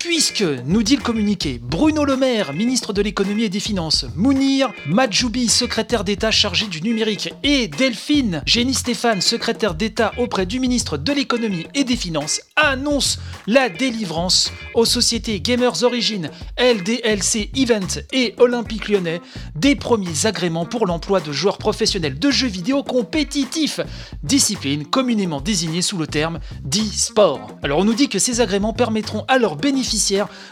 puisque, 0.06 0.44
nous 0.66 0.84
dit 0.84 0.94
le 0.94 1.02
communiqué, 1.02 1.60
Bruno 1.60 2.04
Le 2.04 2.16
Maire, 2.16 2.52
ministre 2.52 2.92
de 2.92 3.02
l'économie 3.02 3.42
et 3.42 3.48
des 3.48 3.58
finances, 3.58 4.06
Mounir 4.14 4.72
Majoubi, 4.86 5.48
secrétaire 5.48 6.04
d'État 6.04 6.30
chargé 6.30 6.68
du 6.68 6.80
numérique, 6.80 7.34
et 7.42 7.66
Delphine 7.66 8.40
Génie 8.46 8.74
Stéphane, 8.74 9.20
secrétaire 9.20 9.74
d'État 9.74 10.12
auprès 10.16 10.46
du 10.46 10.60
ministre 10.60 10.96
de 10.96 11.12
l'économie 11.12 11.66
et 11.74 11.82
des 11.82 11.96
finances, 11.96 12.40
annoncent 12.54 13.18
la 13.48 13.68
délivrance 13.68 14.52
aux 14.74 14.84
sociétés 14.84 15.40
Gamers 15.40 15.82
Origin, 15.82 16.30
LDLC 16.56 17.50
Event 17.56 18.00
et 18.12 18.34
Olympique 18.38 18.88
Lyonnais 18.88 19.20
des 19.56 19.74
premiers 19.74 20.26
agréments 20.26 20.66
pour 20.66 20.86
l'emploi 20.86 21.18
de 21.20 21.32
joueurs 21.32 21.58
professionnels 21.58 22.18
de 22.18 22.30
jeux 22.30 22.46
vidéo 22.46 22.84
compétitifs, 22.84 23.80
discipline 24.22 24.86
communément 24.86 25.40
désignée 25.40 25.82
sous 25.82 25.98
le 25.98 26.06
terme 26.06 26.38
d'e-sport. 26.62 27.50
Alors 27.64 27.80
on 27.80 27.84
nous 27.84 27.94
dit 27.94 28.08
que 28.08 28.20
ces 28.20 28.40
agréments 28.40 28.72
permettront 28.72 29.24
à 29.26 29.38
leurs 29.38 29.56
bénéficiaires 29.56 29.95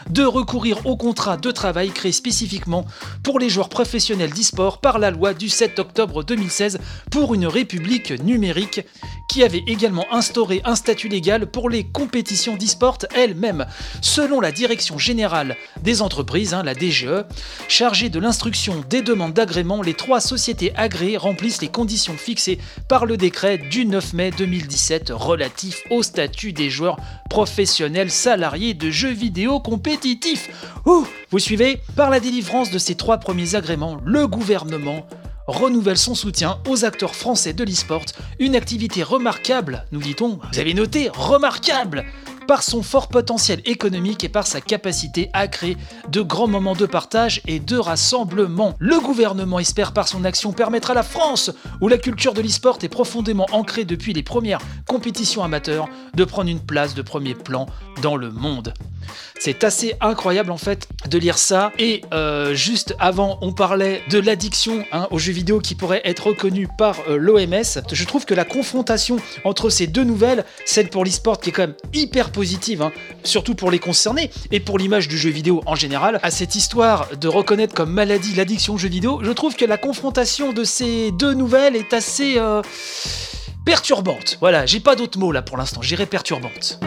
de 0.09 0.23
recourir 0.23 0.85
au 0.85 0.97
contrat 0.97 1.37
de 1.37 1.51
travail 1.51 1.91
créé 1.91 2.11
spécifiquement 2.11 2.85
pour 3.23 3.37
les 3.39 3.49
joueurs 3.49 3.69
professionnels 3.69 4.33
d'e-sport 4.33 4.79
par 4.79 4.97
la 4.97 5.11
loi 5.11 5.33
du 5.33 5.49
7 5.49 5.77
octobre 5.77 6.23
2016 6.23 6.79
pour 7.11 7.35
une 7.35 7.45
république 7.45 8.11
numérique 8.23 8.81
qui 9.27 9.43
avait 9.43 9.63
également 9.67 10.05
instauré 10.11 10.61
un 10.65 10.75
statut 10.75 11.07
légal 11.07 11.47
pour 11.47 11.69
les 11.69 11.83
compétitions 11.83 12.55
d'e-sport 12.55 12.97
elles-mêmes. 13.15 13.65
Selon 14.01 14.39
la 14.39 14.51
Direction 14.51 14.97
générale 14.97 15.55
des 15.81 16.01
entreprises, 16.01 16.53
hein, 16.53 16.63
la 16.63 16.73
DGE, 16.73 17.25
chargée 17.67 18.09
de 18.09 18.19
l'instruction 18.19 18.83
des 18.89 19.01
demandes 19.01 19.33
d'agrément, 19.33 19.81
les 19.81 19.93
trois 19.93 20.21
sociétés 20.21 20.73
agréées 20.75 21.17
remplissent 21.17 21.61
les 21.61 21.67
conditions 21.67 22.17
fixées 22.17 22.59
par 22.87 23.05
le 23.05 23.17
décret 23.17 23.57
du 23.57 23.85
9 23.85 24.13
mai 24.13 24.31
2017 24.31 25.11
relatif 25.13 25.81
au 25.89 26.03
statut 26.03 26.53
des 26.53 26.69
joueurs 26.69 26.97
professionnels 27.29 28.11
salariés 28.11 28.73
de 28.73 28.89
jeux 28.89 29.11
vidéo 29.13 29.59
compétitifs. 29.59 30.49
Vous 30.85 31.39
suivez 31.39 31.81
Par 31.95 32.09
la 32.09 32.19
délivrance 32.19 32.71
de 32.71 32.77
ces 32.77 32.95
trois 32.95 33.17
premiers 33.17 33.55
agréments, 33.55 33.97
le 34.05 34.27
gouvernement 34.27 35.05
renouvelle 35.47 35.97
son 35.97 36.15
soutien 36.15 36.59
aux 36.67 36.85
acteurs 36.85 37.15
français 37.15 37.53
de 37.53 37.63
l'e-sport, 37.63 38.05
une 38.39 38.55
activité 38.55 39.03
remarquable, 39.03 39.85
nous 39.91 39.99
dit-on, 39.99 40.39
vous 40.51 40.59
avez 40.59 40.73
noté, 40.73 41.09
remarquable 41.13 42.05
par 42.45 42.63
son 42.63 42.83
fort 42.83 43.07
potentiel 43.07 43.61
économique 43.65 44.23
et 44.23 44.29
par 44.29 44.47
sa 44.47 44.61
capacité 44.61 45.29
à 45.33 45.47
créer 45.47 45.77
de 46.09 46.21
grands 46.21 46.47
moments 46.47 46.75
de 46.75 46.85
partage 46.85 47.41
et 47.47 47.59
de 47.59 47.77
rassemblement. 47.77 48.75
Le 48.79 48.99
gouvernement 48.99 49.59
espère 49.59 49.93
par 49.93 50.07
son 50.07 50.23
action 50.25 50.53
permettre 50.53 50.91
à 50.91 50.93
la 50.93 51.03
France, 51.03 51.51
où 51.81 51.87
la 51.87 51.97
culture 51.97 52.33
de 52.33 52.41
l'e-sport 52.41 52.77
est 52.83 52.89
profondément 52.89 53.47
ancrée 53.51 53.85
depuis 53.85 54.13
les 54.13 54.23
premières 54.23 54.61
compétitions 54.87 55.43
amateurs, 55.43 55.89
de 56.13 56.23
prendre 56.23 56.49
une 56.49 56.59
place 56.59 56.93
de 56.93 57.01
premier 57.01 57.33
plan 57.33 57.65
dans 58.01 58.15
le 58.15 58.31
monde. 58.31 58.73
C'est 59.39 59.63
assez 59.63 59.95
incroyable 60.01 60.51
en 60.51 60.57
fait 60.57 60.87
de 61.09 61.17
lire 61.17 61.37
ça. 61.37 61.71
Et 61.77 62.01
euh, 62.13 62.53
juste 62.53 62.95
avant, 62.99 63.37
on 63.41 63.53
parlait 63.53 64.01
de 64.09 64.19
l'addiction 64.19 64.83
hein, 64.91 65.07
aux 65.11 65.19
jeux 65.19 65.33
vidéo 65.33 65.59
qui 65.59 65.75
pourrait 65.75 66.01
être 66.05 66.27
reconnue 66.27 66.67
par 66.77 66.97
euh, 67.09 67.17
l'OMS. 67.17 67.83
Je 67.91 68.03
trouve 68.05 68.25
que 68.25 68.33
la 68.33 68.45
confrontation 68.45 69.17
entre 69.43 69.69
ces 69.69 69.87
deux 69.87 70.03
nouvelles, 70.03 70.45
celle 70.65 70.89
pour 70.89 71.05
l'e-sport 71.05 71.39
qui 71.39 71.49
est 71.49 71.53
quand 71.53 71.63
même 71.63 71.75
hyper 71.93 72.31
positive, 72.31 72.81
hein, 72.81 72.91
surtout 73.23 73.55
pour 73.55 73.71
les 73.71 73.79
concernés 73.79 74.31
et 74.51 74.59
pour 74.59 74.77
l'image 74.77 75.07
du 75.07 75.17
jeu 75.17 75.29
vidéo 75.29 75.61
en 75.65 75.75
général, 75.75 76.19
à 76.23 76.31
cette 76.31 76.55
histoire 76.55 77.07
de 77.15 77.27
reconnaître 77.27 77.73
comme 77.73 77.91
maladie 77.91 78.33
l'addiction 78.35 78.75
aux 78.75 78.77
jeux 78.77 78.89
vidéo, 78.89 79.19
je 79.23 79.31
trouve 79.31 79.55
que 79.55 79.65
la 79.65 79.77
confrontation 79.77 80.53
de 80.53 80.63
ces 80.63 81.11
deux 81.11 81.33
nouvelles 81.33 81.75
est 81.75 81.93
assez 81.93 82.35
euh, 82.37 82.61
perturbante. 83.65 84.37
Voilà, 84.39 84.65
j'ai 84.65 84.79
pas 84.79 84.95
d'autres 84.95 85.19
mots 85.19 85.31
là 85.31 85.41
pour 85.41 85.57
l'instant, 85.57 85.81
j'irai 85.81 86.05
perturbante. 86.05 86.79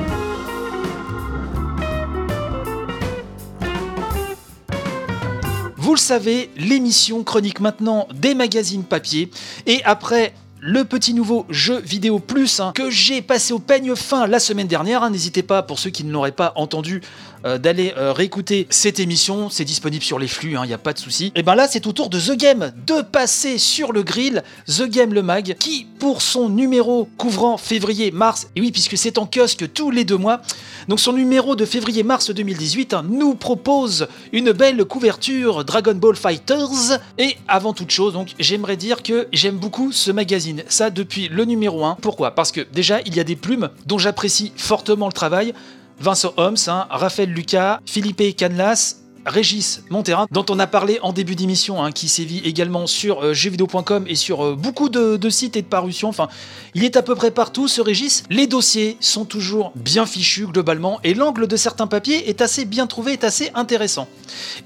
Le 5.99 6.03
savez, 6.03 6.49
l'émission 6.57 7.25
chronique 7.25 7.59
maintenant 7.59 8.07
des 8.15 8.37
magazines 8.37 8.85
papier. 8.85 9.33
Et 9.67 9.83
après 9.85 10.33
le 10.61 10.85
petit 10.85 11.13
nouveau 11.13 11.45
jeu 11.51 11.81
vidéo 11.81 12.21
plus 12.21 12.61
hein, 12.61 12.73
que 12.73 12.89
j'ai 12.89 13.21
passé 13.21 13.53
au 13.53 13.59
peigne 13.59 13.97
fin 13.97 14.29
la 14.29 14.39
semaine 14.39 14.69
dernière. 14.69 15.03
Hein, 15.03 15.11
n'hésitez 15.11 15.43
pas, 15.43 15.63
pour 15.63 15.81
ceux 15.81 15.91
qui 15.91 16.05
ne 16.05 16.13
l'auraient 16.13 16.31
pas 16.31 16.53
entendu, 16.55 17.03
euh, 17.45 17.59
d'aller 17.59 17.95
euh, 17.97 18.13
réécouter 18.13 18.67
cette 18.71 19.01
émission. 19.01 19.51
C'est 19.51 19.65
disponible 19.65 20.05
sur 20.05 20.19
les 20.19 20.29
flux, 20.29 20.53
il 20.53 20.57
hein, 20.57 20.67
n'y 20.67 20.73
a 20.73 20.79
pas 20.79 20.93
de 20.93 20.99
souci. 20.99 21.33
Et 21.35 21.43
ben 21.43 21.55
là, 21.55 21.69
c'est 21.69 21.87
au 21.87 21.93
tour 21.93 22.09
de 22.09 22.19
The 22.19 22.37
Game 22.37 22.73
de 22.87 23.03
passer 23.03 23.59
sur 23.59 23.93
le 23.93 24.03
grill. 24.03 24.43
The 24.67 24.89
Game 24.89 25.15
le 25.15 25.23
mag, 25.23 25.57
qui 25.59 25.87
pour 25.99 26.23
son 26.23 26.49
numéro 26.49 27.09
couvrant 27.17 27.57
février-mars, 27.57 28.49
et 28.55 28.61
oui, 28.61 28.73
puisque 28.73 28.97
c'est 28.97 29.19
en 29.19 29.27
kiosque 29.27 29.73
tous 29.73 29.91
les 29.91 30.05
deux 30.05 30.17
mois, 30.17 30.41
donc 30.89 31.01
son 31.01 31.13
numéro 31.13 31.57
de 31.57 31.65
février-mars 31.65 32.31
2018 32.31 32.95
hein, 32.95 33.05
nous 33.09 33.35
propose 33.35 34.09
une 34.33 34.53
belle 34.53 34.85
couverture 34.85 35.65
Dragon 35.65 35.95
Ball 35.95 36.17
Fighters. 36.17 37.01
Et 37.19 37.37
avant 37.47 37.73
toute 37.73 37.91
chose, 37.91 38.17
j'aimerais 38.39 38.77
dire 38.77 39.03
que 39.03 39.29
j'aime 39.33 39.57
beaucoup 39.57 39.93
ce 39.93 40.11
magazine. 40.11 40.63
Ça 40.69 40.91
depuis 40.91 41.29
le 41.29 41.45
numéro 41.45 41.85
1. 41.85 41.99
Pourquoi? 42.01 42.33
Parce 42.33 42.53
que 42.53 42.67
déjà, 42.73 43.01
il 43.07 43.17
y 43.17 43.21
a 43.21 43.25
des 43.25 43.37
plumes 43.37 43.71
dont 43.87 43.99
j'apprécie 43.99 44.53
fortement 44.57 45.07
le 45.07 45.13
travail. 45.13 45.55
Vincent 46.01 46.33
Holmes, 46.37 46.57
hein, 46.69 46.87
Raphaël 46.91 47.31
Lucas, 47.31 47.81
Philippe 47.85 48.37
Canlas, 48.37 48.97
Régis 49.27 49.83
Monterrain, 49.91 50.27
dont 50.31 50.45
on 50.51 50.59
a 50.59 50.67
parlé 50.67 50.99
en 51.03 51.13
début 51.13 51.35
d'émission, 51.35 51.83
hein, 51.83 51.93
qui 51.93 52.09
sévit 52.09 52.39
également 52.45 52.87
sur 52.87 53.25
euh, 53.25 53.35
jeuxvideo.com 53.35 54.05
et 54.07 54.15
sur 54.15 54.45
euh, 54.45 54.55
beaucoup 54.55 54.89
de, 54.89 55.29
sites 55.31 55.57
et 55.57 55.63
de 55.63 55.67
parutions. 55.67 56.09
Enfin, 56.09 56.29
il 56.75 56.85
est 56.85 56.97
à 56.97 57.03
peu 57.03 57.15
près 57.15 57.31
partout, 57.31 57.69
ce 57.69 57.81
Régis. 57.81 58.25
Les 58.31 58.47
dossiers 58.47 58.97
sont 59.01 59.25
toujours 59.25 59.73
bien 59.75 60.07
fichus 60.07 60.47
globalement, 60.47 61.01
et 61.05 61.15
l'angle 61.15 61.47
de 61.47 61.57
certains 61.57 61.87
papiers 61.87 62.29
est 62.29 62.41
assez 62.41 62.65
bien 62.65 62.87
trouvé, 62.87 63.13
est 63.13 63.25
assez 63.25 63.51
intéressant. 63.55 64.09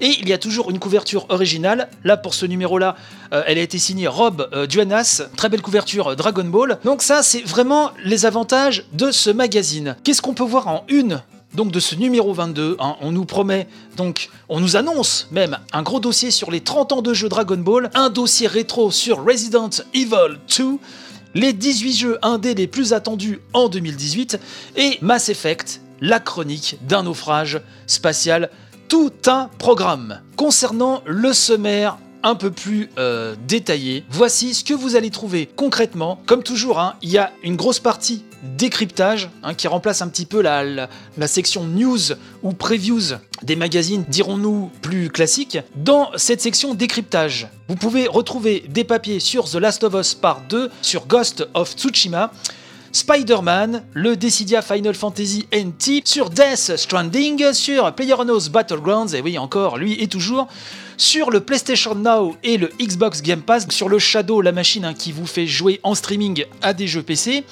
Et 0.01 0.11
il 0.19 0.29
y 0.29 0.33
a 0.33 0.37
toujours 0.37 0.69
une 0.69 0.79
couverture 0.79 1.25
originale. 1.29 1.89
Là, 2.03 2.17
pour 2.17 2.33
ce 2.33 2.45
numéro-là, 2.45 2.95
euh, 3.33 3.43
elle 3.47 3.57
a 3.57 3.61
été 3.61 3.77
signée 3.77 4.07
Rob 4.07 4.49
Duanas. 4.67 5.23
Très 5.35 5.49
belle 5.49 5.61
couverture 5.61 6.15
Dragon 6.15 6.45
Ball. 6.45 6.79
Donc 6.83 7.01
ça, 7.01 7.23
c'est 7.23 7.41
vraiment 7.41 7.91
les 8.03 8.25
avantages 8.25 8.85
de 8.93 9.11
ce 9.11 9.29
magazine. 9.29 9.95
Qu'est-ce 10.03 10.21
qu'on 10.21 10.33
peut 10.33 10.43
voir 10.43 10.67
en 10.67 10.83
une 10.87 11.21
donc 11.53 11.71
de 11.71 11.79
ce 11.79 11.95
numéro 11.95 12.33
22, 12.33 12.77
hein, 12.79 12.95
on 13.01 13.11
nous 13.11 13.25
promet, 13.25 13.67
donc 13.95 14.29
on 14.49 14.59
nous 14.59 14.75
annonce 14.75 15.27
même 15.31 15.57
un 15.71 15.83
gros 15.83 15.99
dossier 15.99 16.31
sur 16.31 16.51
les 16.51 16.61
30 16.61 16.93
ans 16.93 17.01
de 17.01 17.13
jeux 17.13 17.29
Dragon 17.29 17.57
Ball, 17.57 17.89
un 17.93 18.09
dossier 18.09 18.47
rétro 18.47 18.91
sur 18.91 19.23
Resident 19.23 19.69
Evil 19.93 20.39
2, 20.57 20.77
les 21.35 21.53
18 21.53 21.93
jeux 21.93 22.19
indés 22.21 22.55
les 22.55 22.67
plus 22.67 22.93
attendus 22.93 23.39
en 23.53 23.69
2018 23.69 24.39
et 24.75 24.97
Mass 25.01 25.29
Effect, 25.29 25.81
la 26.01 26.19
chronique 26.19 26.77
d'un 26.81 27.03
naufrage 27.03 27.61
spatial, 27.87 28.49
tout 28.87 29.13
un 29.27 29.49
programme. 29.57 30.21
Concernant 30.35 31.01
le 31.05 31.33
sommaire 31.33 31.97
un 32.23 32.35
peu 32.35 32.51
plus 32.51 32.89
euh, 32.97 33.35
détaillé, 33.47 34.03
voici 34.09 34.53
ce 34.53 34.63
que 34.63 34.73
vous 34.73 34.95
allez 34.95 35.11
trouver 35.11 35.49
concrètement. 35.55 36.21
Comme 36.25 36.43
toujours, 36.43 36.79
hein, 36.79 36.95
il 37.01 37.09
y 37.09 37.17
a 37.17 37.31
une 37.43 37.55
grosse 37.55 37.79
partie 37.79 38.23
décryptage 38.43 39.29
hein, 39.41 39.53
qui 39.53 39.67
remplace 39.67 40.01
un 40.01 40.07
petit 40.07 40.25
peu 40.25 40.41
la, 40.41 40.63
la, 40.63 41.27
section 41.27 41.63
news 41.63 41.99
ou 42.41 42.53
previews 42.53 43.15
des 43.41 43.55
magazines, 43.55 44.03
dirons-nous, 44.07 44.69
plus 44.81 45.09
classiques. 45.09 45.59
Dans 45.75 46.11
cette 46.17 46.41
section 46.41 46.73
décryptage, 46.73 47.47
vous 47.67 47.75
pouvez 47.75 48.07
retrouver 48.07 48.65
des 48.69 48.83
papiers 48.83 49.19
sur 49.19 49.49
The 49.49 49.55
Last 49.55 49.83
of 49.83 49.93
Us 49.93 50.13
Part 50.13 50.41
2, 50.49 50.69
sur 50.81 51.07
Ghost 51.07 51.47
of 51.53 51.73
Tsushima, 51.75 52.31
Spider-Man, 52.93 53.83
le 53.93 54.15
Decidia 54.15 54.61
Final 54.61 54.93
Fantasy 54.93 55.47
NT, 55.51 56.03
sur 56.05 56.29
Death 56.29 56.77
Stranding, 56.77 57.51
sur 57.51 57.91
PlayerUnknown's 57.91 58.49
Battlegrounds, 58.49 59.15
et 59.15 59.21
oui 59.21 59.39
encore, 59.39 59.77
lui 59.77 59.99
et 59.99 60.07
toujours, 60.07 60.47
sur 60.95 61.31
le 61.31 61.39
PlayStation 61.39 61.95
Now 61.95 62.35
et 62.43 62.57
le 62.57 62.69
Xbox 62.79 63.23
Game 63.23 63.41
Pass, 63.41 63.67
sur 63.69 63.89
le 63.89 63.97
Shadow, 63.97 64.41
la 64.41 64.51
machine 64.51 64.85
hein, 64.85 64.93
qui 64.93 65.11
vous 65.11 65.25
fait 65.25 65.47
jouer 65.47 65.79
en 65.81 65.95
streaming 65.95 66.45
à 66.61 66.73
des 66.73 66.85
jeux 66.85 67.01
PC, 67.01 67.45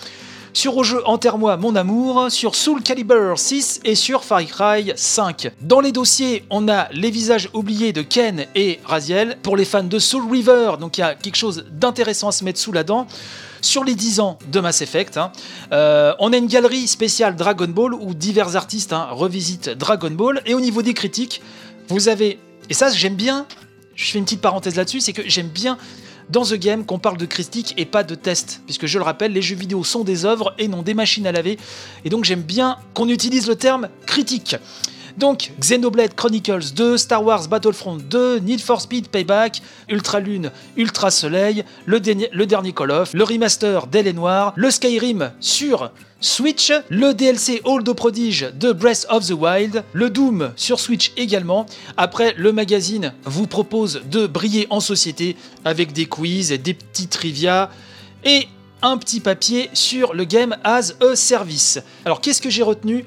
sur 0.53 0.77
au 0.77 0.83
jeu 0.83 1.01
Enterre-moi 1.07 1.57
mon 1.57 1.75
amour, 1.75 2.27
sur 2.29 2.53
Soul 2.53 2.83
Calibur 2.83 3.39
6 3.39 3.79
et 3.83 3.95
sur 3.95 4.23
Far 4.23 4.45
Cry 4.45 4.91
5. 4.95 5.53
Dans 5.61 5.79
les 5.79 5.91
dossiers, 5.91 6.43
on 6.51 6.69
a 6.69 6.87
les 6.91 7.09
visages 7.09 7.49
oubliés 7.53 7.93
de 7.93 8.03
Ken 8.03 8.45
et 8.53 8.79
Raziel. 8.85 9.37
Pour 9.41 9.57
les 9.57 9.65
fans 9.65 9.83
de 9.83 9.97
Soul 9.97 10.29
River, 10.31 10.73
donc 10.79 10.99
il 10.99 11.01
y 11.01 11.03
a 11.03 11.15
quelque 11.15 11.37
chose 11.37 11.65
d'intéressant 11.71 12.27
à 12.27 12.31
se 12.31 12.43
mettre 12.43 12.59
sous 12.59 12.73
la 12.73 12.83
dent 12.83 13.07
sur 13.61 13.83
les 13.83 13.95
10 13.95 14.19
ans 14.19 14.37
de 14.51 14.59
Mass 14.59 14.81
Effect. 14.81 15.17
Hein. 15.17 15.31
Euh, 15.71 16.13
on 16.19 16.33
a 16.33 16.37
une 16.37 16.47
galerie 16.47 16.87
spéciale 16.87 17.35
Dragon 17.35 17.67
Ball 17.67 17.93
où 17.93 18.13
divers 18.13 18.55
artistes 18.55 18.93
hein, 18.93 19.07
revisitent 19.11 19.69
Dragon 19.69 20.11
Ball. 20.11 20.41
Et 20.45 20.53
au 20.53 20.59
niveau 20.59 20.81
des 20.81 20.93
critiques, 20.93 21.41
vous 21.87 22.09
avez, 22.09 22.39
et 22.69 22.73
ça 22.73 22.89
j'aime 22.89 23.15
bien, 23.15 23.45
je 23.95 24.11
fais 24.11 24.17
une 24.17 24.25
petite 24.25 24.41
parenthèse 24.41 24.75
là-dessus, 24.75 25.01
c'est 25.01 25.13
que 25.13 25.23
j'aime 25.25 25.49
bien 25.49 25.77
dans 26.29 26.43
The 26.43 26.55
Game 26.55 26.85
qu'on 26.85 26.99
parle 26.99 27.17
de 27.17 27.25
critique 27.25 27.73
et 27.77 27.85
pas 27.85 28.03
de 28.03 28.15
test, 28.15 28.61
puisque 28.65 28.85
je 28.85 28.97
le 28.97 29.03
rappelle, 29.03 29.33
les 29.33 29.41
jeux 29.41 29.55
vidéo 29.55 29.83
sont 29.83 30.03
des 30.03 30.25
œuvres 30.25 30.53
et 30.57 30.67
non 30.67 30.81
des 30.81 30.93
machines 30.93 31.27
à 31.27 31.31
laver, 31.31 31.57
et 32.05 32.09
donc 32.09 32.23
j'aime 32.23 32.41
bien 32.41 32.77
qu'on 32.93 33.09
utilise 33.09 33.47
le 33.47 33.55
terme 33.55 33.89
critique. 34.05 34.55
Donc, 35.17 35.51
Xenoblade 35.59 36.15
Chronicles 36.15 36.73
2, 36.75 36.97
Star 36.97 37.23
Wars 37.23 37.47
Battlefront 37.47 37.97
2, 37.97 38.39
Need 38.39 38.61
for 38.61 38.81
Speed 38.81 39.09
Payback, 39.09 39.61
Ultra 39.89 40.19
Lune, 40.19 40.51
Ultra 40.77 41.11
Soleil, 41.11 41.63
le, 41.85 41.99
dernier 41.99 42.73
Call 42.73 42.91
of, 42.91 43.13
le 43.13 43.23
remaster 43.23 43.87
d'Elle 43.87 44.13
Noir, 44.13 44.53
le 44.55 44.71
Skyrim 44.71 45.31
sur 45.39 45.91
Switch, 46.19 46.71
le 46.89 47.13
DLC 47.13 47.61
All 47.65 47.87
of 47.87 47.95
Prodige 47.95 48.51
de 48.53 48.71
Breath 48.71 49.07
of 49.09 49.25
the 49.25 49.31
Wild, 49.31 49.83
le 49.93 50.09
Doom 50.09 50.51
sur 50.55 50.79
Switch 50.79 51.11
également. 51.17 51.65
Après, 51.97 52.35
le 52.37 52.51
magazine 52.51 53.13
vous 53.25 53.47
propose 53.47 54.01
de 54.09 54.27
briller 54.27 54.67
en 54.69 54.79
société 54.79 55.35
avec 55.65 55.93
des 55.93 56.05
quiz, 56.05 56.49
des 56.49 56.73
petits 56.75 57.07
trivia 57.07 57.71
et 58.23 58.47
un 58.83 58.97
petit 58.97 59.19
papier 59.19 59.69
sur 59.73 60.13
le 60.13 60.23
Game 60.23 60.55
as 60.63 60.93
a 61.01 61.15
Service. 61.15 61.79
Alors, 62.05 62.21
qu'est-ce 62.21 62.41
que 62.41 62.49
j'ai 62.49 62.63
retenu? 62.63 63.05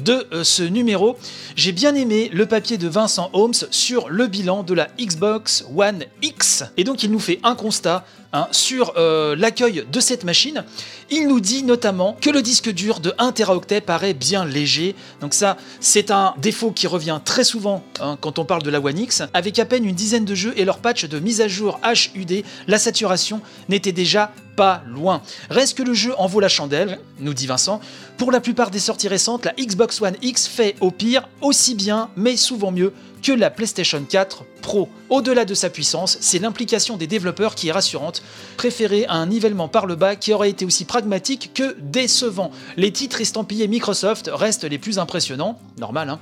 De 0.00 0.26
euh, 0.32 0.44
ce 0.44 0.62
numéro. 0.62 1.16
J'ai 1.56 1.72
bien 1.72 1.94
aimé 1.94 2.30
le 2.32 2.46
papier 2.46 2.78
de 2.78 2.88
Vincent 2.88 3.30
Holmes 3.32 3.54
sur 3.70 4.08
le 4.08 4.26
bilan 4.26 4.62
de 4.62 4.74
la 4.74 4.88
Xbox 4.98 5.64
One 5.76 6.04
X. 6.22 6.64
Et 6.76 6.84
donc 6.84 7.02
il 7.02 7.10
nous 7.10 7.20
fait 7.20 7.40
un 7.42 7.54
constat 7.54 8.04
Hein, 8.34 8.46
sur 8.50 8.92
euh, 8.98 9.34
l'accueil 9.36 9.86
de 9.90 10.00
cette 10.00 10.24
machine. 10.24 10.62
Il 11.08 11.28
nous 11.28 11.40
dit 11.40 11.62
notamment 11.62 12.14
que 12.20 12.28
le 12.28 12.42
disque 12.42 12.68
dur 12.68 13.00
de 13.00 13.14
1 13.16 13.32
Teraoctet 13.32 13.80
paraît 13.80 14.12
bien 14.12 14.44
léger. 14.44 14.94
Donc 15.22 15.32
ça, 15.32 15.56
c'est 15.80 16.10
un 16.10 16.34
défaut 16.36 16.70
qui 16.70 16.86
revient 16.86 17.20
très 17.24 17.42
souvent 17.42 17.82
hein, 18.00 18.18
quand 18.20 18.38
on 18.38 18.44
parle 18.44 18.62
de 18.62 18.68
la 18.68 18.80
One 18.80 18.98
X. 18.98 19.22
Avec 19.32 19.58
à 19.58 19.64
peine 19.64 19.86
une 19.86 19.94
dizaine 19.94 20.26
de 20.26 20.34
jeux 20.34 20.52
et 20.58 20.66
leur 20.66 20.80
patch 20.80 21.06
de 21.06 21.18
mise 21.18 21.40
à 21.40 21.48
jour 21.48 21.80
HUD, 22.14 22.44
la 22.66 22.78
saturation 22.78 23.40
n'était 23.70 23.92
déjà 23.92 24.30
pas 24.56 24.82
loin. 24.86 25.22
Reste 25.48 25.78
que 25.78 25.82
le 25.82 25.94
jeu 25.94 26.12
en 26.18 26.26
vaut 26.26 26.40
la 26.40 26.48
chandelle, 26.48 26.98
nous 27.20 27.32
dit 27.32 27.46
Vincent. 27.46 27.80
Pour 28.18 28.30
la 28.30 28.40
plupart 28.40 28.70
des 28.70 28.80
sorties 28.80 29.08
récentes, 29.08 29.46
la 29.46 29.52
Xbox 29.52 30.02
One 30.02 30.16
X 30.20 30.48
fait 30.48 30.74
au 30.80 30.90
pire 30.90 31.28
aussi 31.40 31.74
bien, 31.74 32.10
mais 32.16 32.36
souvent 32.36 32.72
mieux 32.72 32.92
que 33.22 33.32
la 33.32 33.50
PlayStation 33.50 34.04
4 34.08 34.44
Pro. 34.62 34.88
Au-delà 35.08 35.44
de 35.44 35.54
sa 35.54 35.70
puissance, 35.70 36.18
c'est 36.20 36.38
l'implication 36.38 36.96
des 36.96 37.06
développeurs 37.06 37.54
qui 37.54 37.68
est 37.68 37.72
rassurante, 37.72 38.22
préférée 38.56 39.06
à 39.06 39.14
un 39.14 39.26
nivellement 39.26 39.68
par 39.68 39.86
le 39.86 39.96
bas 39.96 40.16
qui 40.16 40.32
aurait 40.32 40.50
été 40.50 40.64
aussi 40.64 40.84
pragmatique 40.84 41.52
que 41.54 41.76
décevant. 41.80 42.50
Les 42.76 42.92
titres 42.92 43.20
estampillés 43.20 43.68
Microsoft 43.68 44.30
restent 44.32 44.64
les 44.64 44.78
plus 44.78 44.98
impressionnants, 44.98 45.58
normal 45.78 46.10
hein. 46.10 46.20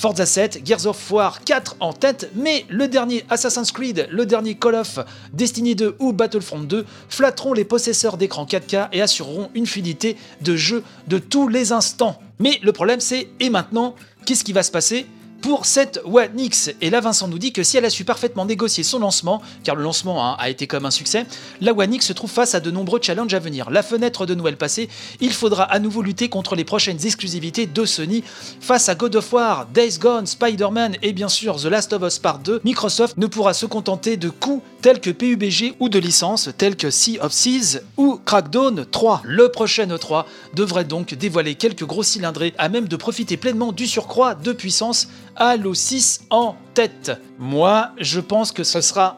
Forza 0.00 0.24
7, 0.24 0.62
Gears 0.64 0.86
of 0.86 1.10
War 1.10 1.44
4 1.44 1.76
en 1.80 1.92
tête, 1.92 2.30
mais 2.34 2.64
le 2.70 2.88
dernier 2.88 3.22
Assassin's 3.28 3.70
Creed, 3.70 4.08
le 4.10 4.24
dernier 4.24 4.54
Call 4.54 4.76
of, 4.76 4.98
Destiny 5.34 5.74
2 5.74 5.96
ou 5.98 6.14
Battlefront 6.14 6.60
2 6.60 6.86
flatteront 7.10 7.52
les 7.52 7.66
possesseurs 7.66 8.16
d'écran 8.16 8.46
4K 8.46 8.88
et 8.92 9.02
assureront 9.02 9.50
une 9.54 9.66
fluidité 9.66 10.16
de 10.40 10.56
jeu 10.56 10.82
de 11.08 11.18
tous 11.18 11.48
les 11.48 11.72
instants. 11.72 12.18
Mais 12.38 12.58
le 12.62 12.72
problème 12.72 13.00
c'est, 13.00 13.28
et 13.40 13.50
maintenant, 13.50 13.94
qu'est-ce 14.24 14.42
qui 14.42 14.54
va 14.54 14.62
se 14.62 14.70
passer? 14.70 15.04
Pour 15.40 15.66
cette 15.66 16.00
One 16.04 16.38
X. 16.38 16.70
Et 16.80 16.90
là, 16.90 17.00
Vincent 17.00 17.28
nous 17.28 17.38
dit 17.38 17.52
que 17.52 17.62
si 17.62 17.76
elle 17.76 17.84
a 17.84 17.90
su 17.90 18.04
parfaitement 18.04 18.44
négocier 18.44 18.84
son 18.84 18.98
lancement, 18.98 19.42
car 19.64 19.76
le 19.76 19.82
lancement 19.82 20.26
hein, 20.26 20.36
a 20.38 20.50
été 20.50 20.66
comme 20.66 20.86
un 20.86 20.90
succès, 20.90 21.26
la 21.60 21.72
One 21.72 21.94
X 21.94 22.06
se 22.06 22.12
trouve 22.12 22.30
face 22.30 22.54
à 22.54 22.60
de 22.60 22.70
nombreux 22.70 23.00
challenges 23.02 23.34
à 23.34 23.38
venir. 23.38 23.70
La 23.70 23.82
fenêtre 23.82 24.26
de 24.26 24.34
Noël 24.34 24.56
passée, 24.56 24.88
il 25.20 25.32
faudra 25.32 25.64
à 25.64 25.78
nouveau 25.78 26.02
lutter 26.02 26.28
contre 26.28 26.56
les 26.56 26.64
prochaines 26.64 27.04
exclusivités 27.04 27.66
de 27.66 27.84
Sony. 27.84 28.22
Face 28.60 28.88
à 28.88 28.94
God 28.94 29.16
of 29.16 29.32
War, 29.32 29.66
Days 29.66 29.98
Gone, 29.98 30.26
Spider-Man 30.26 30.96
et 31.02 31.12
bien 31.12 31.28
sûr 31.28 31.56
The 31.56 31.66
Last 31.66 31.92
of 31.92 32.02
Us 32.02 32.18
Part 32.18 32.40
2, 32.40 32.60
Microsoft 32.64 33.16
ne 33.16 33.26
pourra 33.26 33.54
se 33.54 33.66
contenter 33.66 34.16
de 34.16 34.28
coups 34.28 34.62
tels 34.82 35.00
que 35.00 35.10
PUBG 35.10 35.74
ou 35.78 35.88
de 35.88 35.98
licences 35.98 36.50
telles 36.56 36.76
que 36.76 36.90
Sea 36.90 37.18
of 37.20 37.32
Seas 37.32 37.80
ou 37.96 38.20
Crackdown 38.24 38.86
3. 38.90 39.22
Le 39.24 39.50
prochain 39.50 39.86
E3 39.86 40.24
devrait 40.54 40.84
donc 40.84 41.14
dévoiler 41.14 41.54
quelques 41.54 41.84
gros 41.84 42.02
cylindrés 42.02 42.54
à 42.58 42.68
même 42.68 42.88
de 42.88 42.96
profiter 42.96 43.36
pleinement 43.36 43.72
du 43.72 43.86
surcroît 43.86 44.34
de 44.34 44.52
puissance 44.52 45.08
Halo 45.42 45.72
6 45.72 46.26
en 46.28 46.54
tête. 46.74 47.12
Moi, 47.38 47.92
je 47.98 48.20
pense 48.20 48.52
que 48.52 48.62
ce 48.62 48.82
sera 48.82 49.16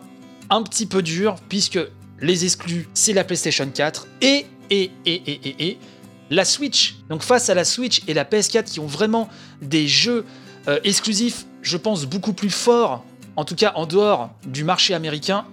un 0.50 0.62
petit 0.62 0.86
peu 0.86 1.02
dur 1.02 1.34
puisque 1.48 1.80
les 2.20 2.44
exclus, 2.44 2.88
c'est 2.94 3.12
la 3.12 3.24
PlayStation 3.24 3.68
4 3.68 4.06
et, 4.20 4.46
et, 4.70 4.92
et, 5.04 5.14
et, 5.14 5.48
et, 5.48 5.66
et 5.66 5.78
la 6.30 6.44
Switch. 6.44 6.94
Donc 7.08 7.24
face 7.24 7.50
à 7.50 7.54
la 7.54 7.64
Switch 7.64 8.02
et 8.06 8.14
la 8.14 8.24
PS4 8.24 8.70
qui 8.70 8.78
ont 8.78 8.86
vraiment 8.86 9.28
des 9.62 9.88
jeux 9.88 10.24
euh, 10.68 10.78
exclusifs, 10.84 11.44
je 11.60 11.76
pense, 11.76 12.04
beaucoup 12.06 12.34
plus 12.34 12.50
forts, 12.50 13.04
en 13.34 13.44
tout 13.44 13.56
cas 13.56 13.72
en 13.74 13.86
dehors 13.86 14.30
du 14.46 14.62
marché 14.62 14.94
américain, 14.94 15.44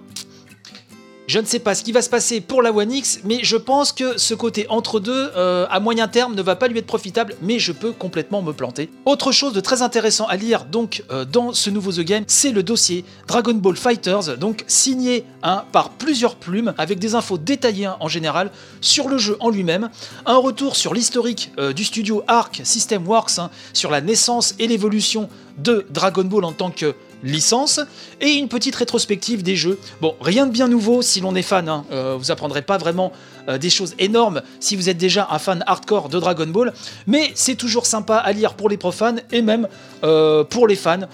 je 1.30 1.38
ne 1.38 1.46
sais 1.46 1.60
pas 1.60 1.76
ce 1.76 1.84
qui 1.84 1.92
va 1.92 2.02
se 2.02 2.10
passer 2.10 2.40
pour 2.40 2.60
la 2.60 2.72
One 2.72 2.90
X, 2.90 3.20
mais 3.22 3.38
je 3.44 3.56
pense 3.56 3.92
que 3.92 4.18
ce 4.18 4.34
côté 4.34 4.66
entre 4.68 4.98
deux, 4.98 5.30
euh, 5.36 5.64
à 5.70 5.78
moyen 5.78 6.08
terme, 6.08 6.34
ne 6.34 6.42
va 6.42 6.56
pas 6.56 6.66
lui 6.66 6.80
être 6.80 6.88
profitable, 6.88 7.36
mais 7.40 7.60
je 7.60 7.70
peux 7.70 7.92
complètement 7.92 8.42
me 8.42 8.52
planter. 8.52 8.90
Autre 9.04 9.30
chose 9.30 9.52
de 9.52 9.60
très 9.60 9.80
intéressant 9.80 10.26
à 10.26 10.34
lire 10.34 10.64
donc 10.64 11.04
euh, 11.12 11.24
dans 11.24 11.52
ce 11.52 11.70
nouveau 11.70 11.92
The 11.92 12.00
Game, 12.00 12.24
c'est 12.26 12.50
le 12.50 12.64
dossier 12.64 13.04
Dragon 13.28 13.54
Ball 13.54 13.76
Fighters, 13.76 14.38
donc 14.38 14.64
signé 14.66 15.24
hein, 15.44 15.62
par 15.70 15.90
plusieurs 15.90 16.34
plumes, 16.34 16.74
avec 16.78 16.98
des 16.98 17.14
infos 17.14 17.38
détaillées 17.38 17.86
hein, 17.86 17.96
en 18.00 18.08
général 18.08 18.50
sur 18.80 19.08
le 19.08 19.16
jeu 19.16 19.36
en 19.38 19.50
lui-même, 19.50 19.88
un 20.26 20.36
retour 20.36 20.74
sur 20.74 20.94
l'historique 20.94 21.52
euh, 21.60 21.72
du 21.72 21.84
studio 21.84 22.24
Arc 22.26 22.60
System 22.64 23.06
Works, 23.06 23.38
hein, 23.38 23.50
sur 23.72 23.92
la 23.92 24.00
naissance 24.00 24.56
et 24.58 24.66
l'évolution 24.66 25.28
de 25.58 25.86
Dragon 25.90 26.24
Ball 26.24 26.44
en 26.44 26.52
tant 26.52 26.72
que 26.72 26.96
licence 27.22 27.80
et 28.20 28.30
une 28.32 28.48
petite 28.48 28.76
rétrospective 28.76 29.42
des 29.42 29.56
jeux. 29.56 29.78
Bon, 30.00 30.14
rien 30.20 30.46
de 30.46 30.52
bien 30.52 30.68
nouveau 30.68 31.02
si 31.02 31.20
l'on 31.20 31.34
est 31.34 31.42
fan, 31.42 31.68
hein. 31.68 31.84
Euh, 31.92 32.16
vous 32.18 32.30
apprendrez 32.30 32.62
pas 32.62 32.78
vraiment 32.78 33.12
euh, 33.48 33.58
des 33.58 33.70
choses 33.70 33.94
énormes 33.98 34.42
si 34.58 34.76
vous 34.76 34.88
êtes 34.88 34.98
déjà 34.98 35.28
un 35.30 35.38
fan 35.38 35.62
hardcore 35.66 36.08
de 36.08 36.18
Dragon 36.18 36.46
Ball, 36.46 36.72
mais 37.06 37.30
c'est 37.34 37.56
toujours 37.56 37.86
sympa 37.86 38.16
à 38.16 38.32
lire 38.32 38.54
pour 38.54 38.68
les 38.68 38.76
profanes 38.76 39.20
et 39.32 39.42
même 39.42 39.68
euh, 40.04 40.44
pour 40.44 40.66
les 40.66 40.76
fans. 40.76 41.08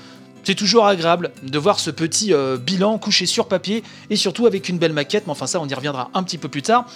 C'est 0.44 0.54
toujours 0.54 0.86
agréable 0.86 1.32
de 1.42 1.58
voir 1.58 1.80
ce 1.80 1.90
petit 1.90 2.32
bilan 2.64 2.98
couché 2.98 3.26
sur 3.26 3.48
papier 3.48 3.82
et 4.10 4.16
surtout 4.16 4.46
avec 4.46 4.68
une 4.68 4.78
belle 4.78 4.92
maquette, 4.92 5.26
mais 5.26 5.32
enfin 5.32 5.48
ça 5.48 5.58
on 5.60 5.66
y 5.66 5.74
reviendra 5.74 6.08
un 6.14 6.22
petit 6.22 6.38
peu 6.38 6.48
plus 6.48 6.62
tard. 6.62 6.86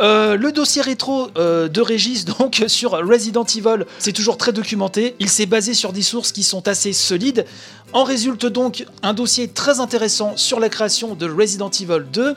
Euh, 0.00 0.36
le 0.36 0.52
dossier 0.52 0.82
rétro 0.82 1.28
euh, 1.36 1.68
de 1.68 1.80
Régis, 1.80 2.24
donc 2.38 2.64
sur 2.66 2.92
Resident 2.92 3.44
Evil, 3.44 3.84
c'est 3.98 4.12
toujours 4.12 4.36
très 4.36 4.52
documenté. 4.52 5.16
Il 5.18 5.28
s'est 5.28 5.46
basé 5.46 5.74
sur 5.74 5.92
des 5.92 6.02
sources 6.02 6.32
qui 6.32 6.42
sont 6.42 6.68
assez 6.68 6.92
solides. 6.92 7.44
En 7.92 8.02
résulte 8.02 8.46
donc 8.46 8.84
un 9.02 9.14
dossier 9.14 9.48
très 9.48 9.78
intéressant 9.80 10.36
sur 10.36 10.58
la 10.58 10.68
création 10.68 11.14
de 11.14 11.30
Resident 11.30 11.70
Evil 11.70 12.04
2. 12.12 12.34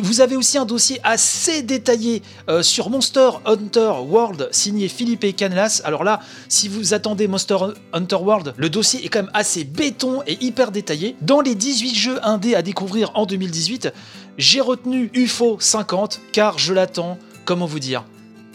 Vous 0.00 0.20
avez 0.20 0.36
aussi 0.36 0.56
un 0.56 0.64
dossier 0.64 1.00
assez 1.02 1.62
détaillé 1.62 2.22
euh, 2.48 2.62
sur 2.62 2.90
Monster 2.90 3.30
Hunter 3.44 3.92
World 4.08 4.48
signé 4.52 4.88
Philippe 4.88 5.36
Canlas. 5.36 5.82
Alors 5.84 6.04
là, 6.04 6.20
si 6.48 6.68
vous 6.68 6.94
attendez 6.94 7.26
Monster 7.26 7.56
Hunter 7.92 8.16
World, 8.16 8.54
le 8.56 8.70
dossier 8.70 9.04
est 9.04 9.08
quand 9.08 9.22
même 9.22 9.30
assez 9.34 9.64
béton 9.64 10.22
et 10.26 10.38
hyper 10.42 10.70
détaillé. 10.70 11.16
Dans 11.20 11.40
les 11.40 11.56
18 11.56 11.94
jeux 11.94 12.18
indés 12.22 12.54
à 12.54 12.62
découvrir 12.62 13.10
en 13.14 13.26
2018, 13.26 13.92
j'ai 14.38 14.60
retenu 14.60 15.10
UFO 15.14 15.58
50 15.60 16.20
car 16.32 16.58
je 16.58 16.72
l'attends, 16.72 17.18
comment 17.44 17.66
vous 17.66 17.78
dire, 17.78 18.04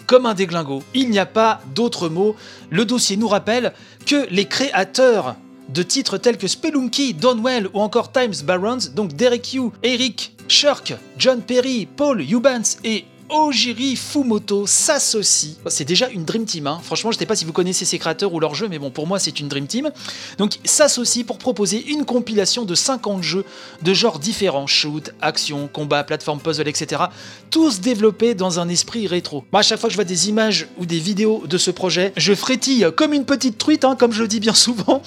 comme 0.07 0.25
un 0.25 0.33
déglingo. 0.33 0.83
Il 0.93 1.09
n'y 1.09 1.19
a 1.19 1.25
pas 1.25 1.61
d'autre 1.75 2.09
mot. 2.09 2.35
Le 2.69 2.85
dossier 2.85 3.17
nous 3.17 3.27
rappelle 3.27 3.73
que 4.05 4.27
les 4.29 4.45
créateurs 4.45 5.35
de 5.69 5.83
titres 5.83 6.17
tels 6.17 6.37
que 6.37 6.47
Spelunky, 6.47 7.13
Donwell 7.13 7.69
ou 7.73 7.79
encore 7.79 8.11
Times 8.11 8.33
Barons, 8.43 8.89
donc 8.95 9.13
Derek 9.13 9.53
Yu, 9.53 9.69
Eric, 9.83 10.35
Shirk, 10.47 10.95
John 11.17 11.41
Perry, 11.41 11.85
Paul 11.85 12.21
Eubans 12.21 12.77
et 12.83 13.05
Ojiri 13.29 13.95
Fumoto 13.95 14.65
s'associe. 14.65 15.55
C'est 15.67 15.85
déjà 15.85 16.09
une 16.09 16.25
Dream 16.25 16.45
Team. 16.45 16.65
Hein. 16.67 16.79
Franchement, 16.83 17.11
je 17.11 17.17
ne 17.17 17.19
sais 17.19 17.25
pas 17.25 17.35
si 17.35 17.45
vous 17.45 17.53
connaissez 17.53 17.85
ces 17.85 17.99
créateurs 17.99 18.33
ou 18.33 18.39
leurs 18.39 18.55
jeux, 18.55 18.67
mais 18.67 18.79
bon, 18.79 18.89
pour 18.89 19.05
moi, 19.05 19.19
c'est 19.19 19.39
une 19.39 19.47
Dream 19.47 19.67
Team. 19.67 19.91
Donc, 20.37 20.57
s'associe 20.63 21.25
pour 21.25 21.37
proposer 21.37 21.85
une 21.89 22.05
compilation 22.05 22.65
de 22.65 22.73
50 22.73 23.21
jeux 23.21 23.45
de 23.83 23.93
genres 23.93 24.19
différents 24.19 24.67
shoot, 24.67 25.11
action, 25.21 25.69
combat, 25.71 26.03
plateforme, 26.03 26.39
puzzle, 26.39 26.67
etc. 26.67 27.03
Tous 27.51 27.81
développés 27.81 28.33
dans 28.33 28.59
un 28.59 28.67
esprit 28.67 29.05
rétro. 29.07 29.45
Moi, 29.51 29.59
à 29.59 29.63
chaque 29.63 29.79
fois 29.79 29.89
que 29.89 29.93
je 29.93 29.97
vois 29.97 30.05
des 30.05 30.29
images 30.29 30.67
ou 30.77 30.85
des 30.85 30.99
vidéos 30.99 31.43
de 31.45 31.57
ce 31.57 31.69
projet, 31.71 32.13
je 32.17 32.33
frétille 32.33 32.87
comme 32.95 33.13
une 33.13 33.25
petite 33.25 33.57
truite, 33.57 33.85
hein, 33.85 33.95
comme 33.95 34.11
je 34.11 34.23
le 34.23 34.27
dis 34.27 34.39
bien 34.39 34.53
souvent. 34.53 35.03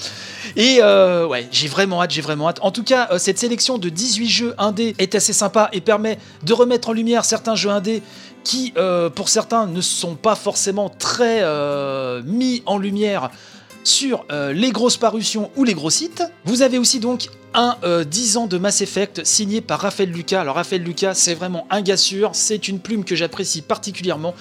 Et 0.57 0.79
euh, 0.81 1.27
ouais, 1.27 1.49
j'ai 1.51 1.69
vraiment 1.69 2.03
hâte, 2.03 2.13
j'ai 2.13 2.21
vraiment 2.21 2.49
hâte. 2.49 2.59
En 2.63 2.71
tout 2.71 2.85
cas, 2.85 3.09
euh, 3.11 3.19
cette 3.19 3.39
sélection 3.39 3.79
de 3.79 3.89
18 3.89 4.29
jeux 4.29 4.55
indés 4.59 4.95
est 4.99 5.15
assez 5.15 5.33
sympa 5.33 5.69
et 5.73 5.81
permet 5.81 6.19
de 6.45 6.53
remettre 6.53 6.91
en 6.91 6.93
lumière 6.93 7.25
certains 7.25 7.55
jeux 7.55 7.71
indés 7.71 8.03
qui, 8.45 8.73
euh, 8.77 9.11
pour 9.11 9.29
certains, 9.29 9.67
ne 9.67 9.81
sont 9.81 10.15
pas 10.15 10.35
forcément 10.35 10.89
très 10.89 11.41
euh, 11.43 12.23
mis 12.25 12.63
en 12.67 12.79
lumière 12.79 13.31
sur 13.85 14.25
euh, 14.31 14.53
les 14.53 14.71
grosses 14.71 14.97
parutions 14.97 15.51
ou 15.57 15.65
les 15.65 15.75
gros 15.75 15.91
sites. 15.91 16.23
Vous 16.45 16.63
avez 16.63 16.79
aussi 16.79 17.01
donc 17.01 17.29
un 17.55 17.77
10 18.07 18.37
ans 18.39 18.47
de 18.47 18.57
Mass 18.57 18.81
Effect 18.81 19.27
signé 19.27 19.61
par 19.61 19.81
Raphaël 19.81 20.11
Lucas. 20.11 20.41
Alors 20.41 20.55
Raphaël 20.55 20.83
Lucas, 20.83 21.13
c'est 21.15 21.35
vraiment 21.35 21.67
un 21.69 21.83
gars 21.83 21.99
sûr, 21.99 22.31
c'est 22.33 22.67
une 22.67 22.81
plume 22.81 23.05
que 23.05 23.15
j'apprécie 23.15 23.61
particulièrement, 23.61 24.35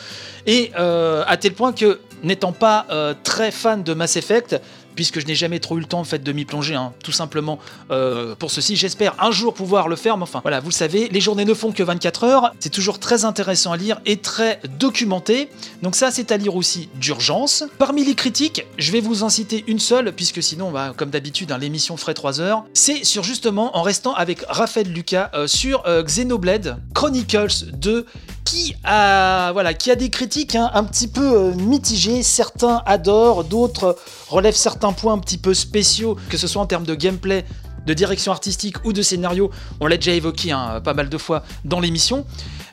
et 0.47 0.71
à 0.75 1.35
tel 1.37 1.53
point 1.53 1.73
que, 1.73 1.99
n'étant 2.23 2.53
pas 2.53 2.87
très 3.25 3.51
fan 3.51 3.83
de 3.83 3.93
Mass 3.93 4.15
Effect, 4.15 4.61
puisque 4.95 5.19
je 5.19 5.25
n'ai 5.25 5.35
jamais 5.35 5.59
trop 5.59 5.77
eu 5.77 5.81
le 5.81 5.85
temps 5.85 6.03
de 6.11 6.31
m'y 6.31 6.45
plonger, 6.45 6.75
hein, 6.75 6.93
tout 7.03 7.11
simplement 7.11 7.59
euh, 7.91 8.35
pour 8.35 8.51
ceci. 8.51 8.75
J'espère 8.75 9.15
un 9.23 9.31
jour 9.31 9.53
pouvoir 9.53 9.87
le 9.87 9.95
faire, 9.95 10.17
mais 10.17 10.23
enfin 10.23 10.39
voilà, 10.41 10.59
vous 10.59 10.69
le 10.69 10.73
savez, 10.73 11.09
les 11.09 11.21
journées 11.21 11.45
ne 11.45 11.53
font 11.53 11.71
que 11.71 11.83
24 11.83 12.23
heures, 12.23 12.53
c'est 12.59 12.69
toujours 12.69 12.99
très 12.99 13.25
intéressant 13.25 13.71
à 13.71 13.77
lire 13.77 13.99
et 14.05 14.17
très 14.17 14.59
documenté, 14.79 15.49
donc 15.81 15.95
ça 15.95 16.11
c'est 16.11 16.31
à 16.31 16.37
lire 16.37 16.55
aussi 16.55 16.89
d'urgence. 16.95 17.63
Parmi 17.77 18.03
les 18.03 18.15
critiques, 18.15 18.65
je 18.77 18.91
vais 18.91 19.01
vous 19.01 19.23
en 19.23 19.29
citer 19.29 19.63
une 19.67 19.79
seule, 19.79 20.13
puisque 20.13 20.41
sinon, 20.43 20.71
bah, 20.71 20.93
comme 20.95 21.09
d'habitude, 21.09 21.51
hein, 21.51 21.57
l'émission 21.57 21.97
ferait 21.97 22.13
3 22.13 22.41
heures, 22.41 22.65
c'est 22.73 23.03
sur 23.03 23.23
justement, 23.23 23.77
en 23.77 23.81
restant 23.81 24.13
avec 24.13 24.43
Raphaël 24.47 24.91
Lucas, 24.91 25.29
euh, 25.33 25.47
sur 25.47 25.83
euh, 25.85 26.03
Xenoblade 26.03 26.81
Chronicles 26.93 27.71
2, 27.73 28.05
qui 28.51 28.75
a, 28.83 29.53
voilà, 29.53 29.73
qui 29.73 29.91
a 29.91 29.95
des 29.95 30.09
critiques 30.09 30.55
hein, 30.55 30.69
un 30.73 30.83
petit 30.83 31.07
peu 31.07 31.53
mitigées, 31.53 32.21
certains 32.21 32.81
adorent, 32.85 33.45
d'autres 33.45 33.95
relèvent 34.27 34.55
certains 34.55 34.71
certains 34.71 34.93
points 34.93 35.13
un 35.13 35.19
petit 35.19 35.37
peu 35.37 35.53
spéciaux, 35.53 36.17
que 36.29 36.37
ce 36.37 36.47
soit 36.47 36.61
en 36.61 36.65
termes 36.65 36.85
de 36.85 36.95
gameplay, 36.95 37.45
de 37.85 37.93
direction 37.93 38.31
artistique 38.31 38.77
ou 38.83 38.93
de 38.93 39.01
scénario, 39.01 39.51
on 39.79 39.87
l'a 39.87 39.97
déjà 39.97 40.11
évoqué 40.11 40.51
hein, 40.51 40.81
pas 40.83 40.93
mal 40.93 41.07
de 41.07 41.17
fois 41.17 41.43
dans 41.65 41.79
l'émission. 41.79 42.25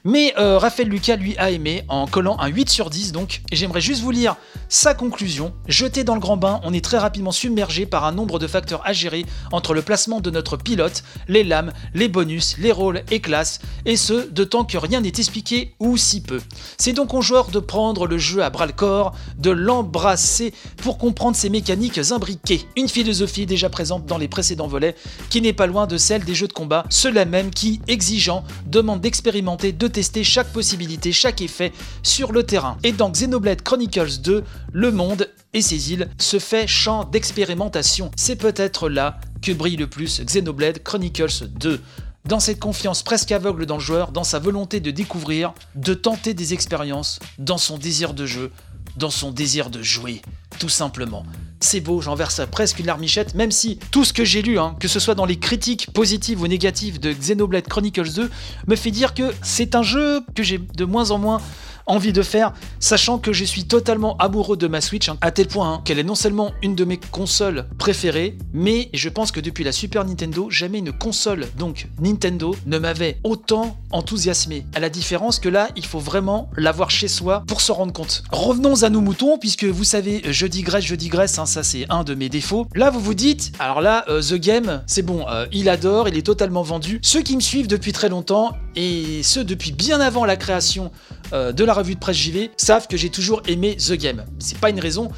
Mais 0.09 0.33
euh, 0.39 0.57
Raphaël 0.57 0.89
Lucas, 0.89 1.17
lui, 1.17 1.37
a 1.37 1.51
aimé 1.51 1.85
en 1.89 2.07
collant 2.07 2.39
un 2.41 2.47
8 2.47 2.71
sur 2.71 2.89
10, 2.89 3.13
donc, 3.13 3.43
j'aimerais 3.53 3.83
juste 3.83 4.01
vous 4.01 4.11
lire 4.11 4.37
sa 4.71 4.95
conclusion. 4.95 5.53
Jeté 5.67 6.03
dans 6.03 6.15
le 6.15 6.21
grand 6.21 6.39
bain, 6.39 6.63
on 6.65 6.73
est 6.73 6.83
très 6.83 6.97
rapidement 6.97 7.31
submergé 7.31 7.85
par 7.85 8.07
un 8.07 8.13
nombre 8.13 8.39
de 8.39 8.47
facteurs 8.47 8.81
à 8.87 8.95
gérer 8.95 9.27
entre 9.53 9.75
le 9.75 9.83
placement 9.83 10.23
de 10.23 10.31
notre 10.31 10.57
pilote, 10.57 11.05
les 11.29 11.45
lames, 11.45 11.75
les 11.93 12.09
bonus, 12.09 12.57
les 12.57 12.73
rôles 12.73 13.03
et 13.11 13.21
classes, 13.21 13.61
et 13.85 13.99
ce, 13.99 14.31
de 14.31 14.45
tant 14.45 14.65
que 14.65 14.79
rien 14.79 15.03
n'est 15.03 15.09
expliqué 15.09 15.75
ou 15.79 15.99
si 15.99 16.23
peu. 16.23 16.41
C'est 16.79 16.95
donc 16.95 17.13
au 17.13 17.21
joueur 17.21 17.49
de 17.49 17.59
prendre 17.59 18.07
le 18.07 18.17
jeu 18.17 18.43
à 18.43 18.49
bras 18.49 18.65
le 18.65 18.73
corps, 18.73 19.15
de 19.37 19.51
l'embrasser 19.51 20.55
pour 20.79 20.97
comprendre 20.97 21.37
ses 21.37 21.51
mécaniques 21.51 22.01
imbriquées. 22.13 22.63
Une 22.77 22.89
philosophie 22.89 23.45
déjà 23.45 23.69
présente 23.69 24.07
dans 24.07 24.17
les 24.17 24.29
précédents 24.29 24.69
volets, 24.69 24.97
qui 25.29 25.43
n'est 25.43 25.53
pas 25.53 25.67
loin 25.67 25.87
de 25.87 25.99
celle 25.99 26.25
des 26.25 26.35
jeux 26.35 26.49
de 26.49 26.55
combat, 26.55 26.87
ceux-là 26.89 27.27
même 27.27 27.51
qui, 27.51 27.83
exigeant, 27.89 28.43
demandent 28.65 29.03
d'expérimenter, 29.03 29.73
de 29.73 29.98
tester 29.99 30.23
chaque 30.23 30.53
possibilité, 30.53 31.11
chaque 31.11 31.43
effet 31.43 31.73
sur 32.05 32.31
le 32.31 32.45
terrain. 32.45 32.79
Et 32.85 32.93
dans 32.93 33.11
Xenoblade 33.11 33.63
Chronicles 33.63 34.21
2, 34.23 34.45
le 34.73 34.93
monde 34.93 35.29
et 35.55 35.61
ses 35.61 35.93
îles 35.93 36.09
se 36.19 36.39
fait 36.39 36.69
champ 36.69 37.03
d'expérimentation. 37.03 38.13
C'est 38.15 38.37
peut-être 38.37 38.89
là 38.89 39.19
que 39.43 39.51
brille 39.51 39.75
le 39.75 39.89
plus 39.89 40.21
Xenoblade 40.21 40.85
Chronicles 40.85 41.49
2 41.49 41.81
dans 42.27 42.39
cette 42.39 42.61
confiance 42.61 43.03
presque 43.03 43.33
aveugle 43.33 43.67
dans 43.67 43.79
le 43.79 43.83
joueur, 43.83 44.13
dans 44.13 44.23
sa 44.23 44.39
volonté 44.39 44.79
de 44.79 44.93
découvrir, 44.93 45.53
de 45.75 45.95
tenter 45.95 46.33
des 46.33 46.55
expériences, 46.55 47.19
dans 47.39 47.59
son 47.59 47.77
désir 47.77 48.15
de 48.15 48.25
jeu, 48.25 48.53
dans 48.99 49.11
son 49.11 49.31
désir 49.31 49.71
de 49.71 49.83
jouer, 49.83 50.21
tout 50.59 50.69
simplement. 50.69 51.25
C'est 51.61 51.81
beau, 51.81 52.01
j'en 52.01 52.15
verse 52.15 52.41
presque 52.51 52.79
une 52.79 52.87
larmichette, 52.87 53.35
même 53.35 53.51
si 53.51 53.79
tout 53.91 54.05
ce 54.05 54.13
que 54.13 54.25
j'ai 54.25 54.43
lu, 54.43 54.59
hein, 54.59 54.77
que 54.79 54.89
ce 54.89 55.01
soit 55.01 55.15
dans 55.15 55.25
les 55.25 55.39
critiques 55.39 55.93
positives 55.93 56.43
ou 56.43 56.47
négatives 56.47 57.01
de 57.01 57.13
Xenoblade 57.13 57.67
Chronicles 57.67 58.13
2, 58.13 58.31
me 58.67 58.77
fait 58.77 58.91
dire 58.91 59.15
que 59.15 59.33
c'est 59.43 59.75
un 59.75 59.83
jeu 59.83 60.21
que 60.35 60.43
j'ai 60.43 60.59
de 60.59 60.85
moins 60.85 61.11
en 61.11 61.19
moins 61.19 61.41
envie 61.89 62.13
de 62.13 62.23
faire, 62.23 62.53
sachant 62.79 63.19
que 63.19 63.33
je 63.33 63.45
suis 63.45 63.65
totalement 63.65 64.17
amoureux 64.19 64.57
de 64.57 64.69
ma 64.69 64.81
Switch, 64.81 65.09
hein, 65.09 65.19
à 65.21 65.31
tel 65.31 65.49
point 65.49 65.75
hein, 65.75 65.83
qu'elle 65.85 65.99
est 65.99 66.05
non 66.05 66.15
seulement 66.15 66.53
une 66.63 66.75
de 66.75 66.85
mes 66.85 66.99
consoles 66.99 67.67
préférées, 67.79 68.37
mais 68.53 68.91
je 68.95 69.09
pense 69.09 69.33
que 69.33 69.41
depuis 69.41 69.65
la 69.65 69.73
Super 69.73 70.05
Nintendo, 70.05 70.49
jamais 70.51 70.79
une 70.79 70.93
console, 70.93 71.47
donc 71.59 71.89
Nintendo, 72.01 72.55
ne 72.67 72.79
m'avait 72.79 73.19
autant 73.25 73.77
enthousiasmé. 73.91 74.67
À 74.75 74.81
la 74.81 74.91
différence 74.91 75.39
que 75.41 75.49
là, 75.49 75.69
il 75.77 75.87
faut 75.87 75.99
vraiment 75.99 76.51
l'avoir 76.57 76.91
chez 76.91 77.09
soi 77.09 77.45
pour 77.47 77.61
se 77.61 77.73
rendre 77.73 77.93
compte. 77.93 78.23
Revenons 78.31 78.83
à 78.83 78.91
nos 78.91 79.01
moutons, 79.01 79.39
puisque 79.39 79.65
vous 79.65 79.85
savez, 79.85 80.23
je 80.29 80.47
digresse, 80.47 80.85
je 80.85 80.95
digresse, 80.95 81.39
hein, 81.39 81.47
ça 81.47 81.63
c'est 81.63 81.87
un 81.89 82.05
de 82.05 82.15
mes 82.15 82.29
défauts. 82.29 82.69
Là, 82.75 82.91
vous 82.91 83.01
vous 83.01 83.15
dites, 83.15 83.53
alors 83.59 83.81
là, 83.81 84.05
euh, 84.09 84.21
The 84.21 84.35
Game, 84.35 84.83
c'est 84.87 85.03
bon, 85.03 85.27
euh, 85.29 85.47
il 85.53 85.69
adore, 85.69 86.09
il 86.09 86.17
est 86.17 86.23
totalement 86.23 86.63
vendu. 86.63 87.01
Ceux 87.03 87.23
qui 87.23 87.35
me 87.37 87.41
suivent 87.41 87.69
depuis 87.69 87.93
très 87.93 88.09
longtemps, 88.09 88.53
et 88.79 89.25
ceux 89.25 89.43
depuis 89.43 89.73
bien 89.73 90.01
avant 90.01 90.25
la 90.25 90.37
création 90.37 90.93
euh, 91.33 91.51
de 91.51 91.65
la 91.65 91.75
revue 91.75 91.97
de 91.97 91.99
presse 91.99 92.17
JV, 92.17 92.53
savent 92.57 92.87
que 92.87 92.97
j'ai 92.97 93.11
toujours 93.11 93.43
aimé 93.49 93.77
The 93.77 93.95
Game. 93.95 94.25
C'est 94.39 94.59
pas 94.59 94.71
une 94.71 94.79
raison 94.79 95.11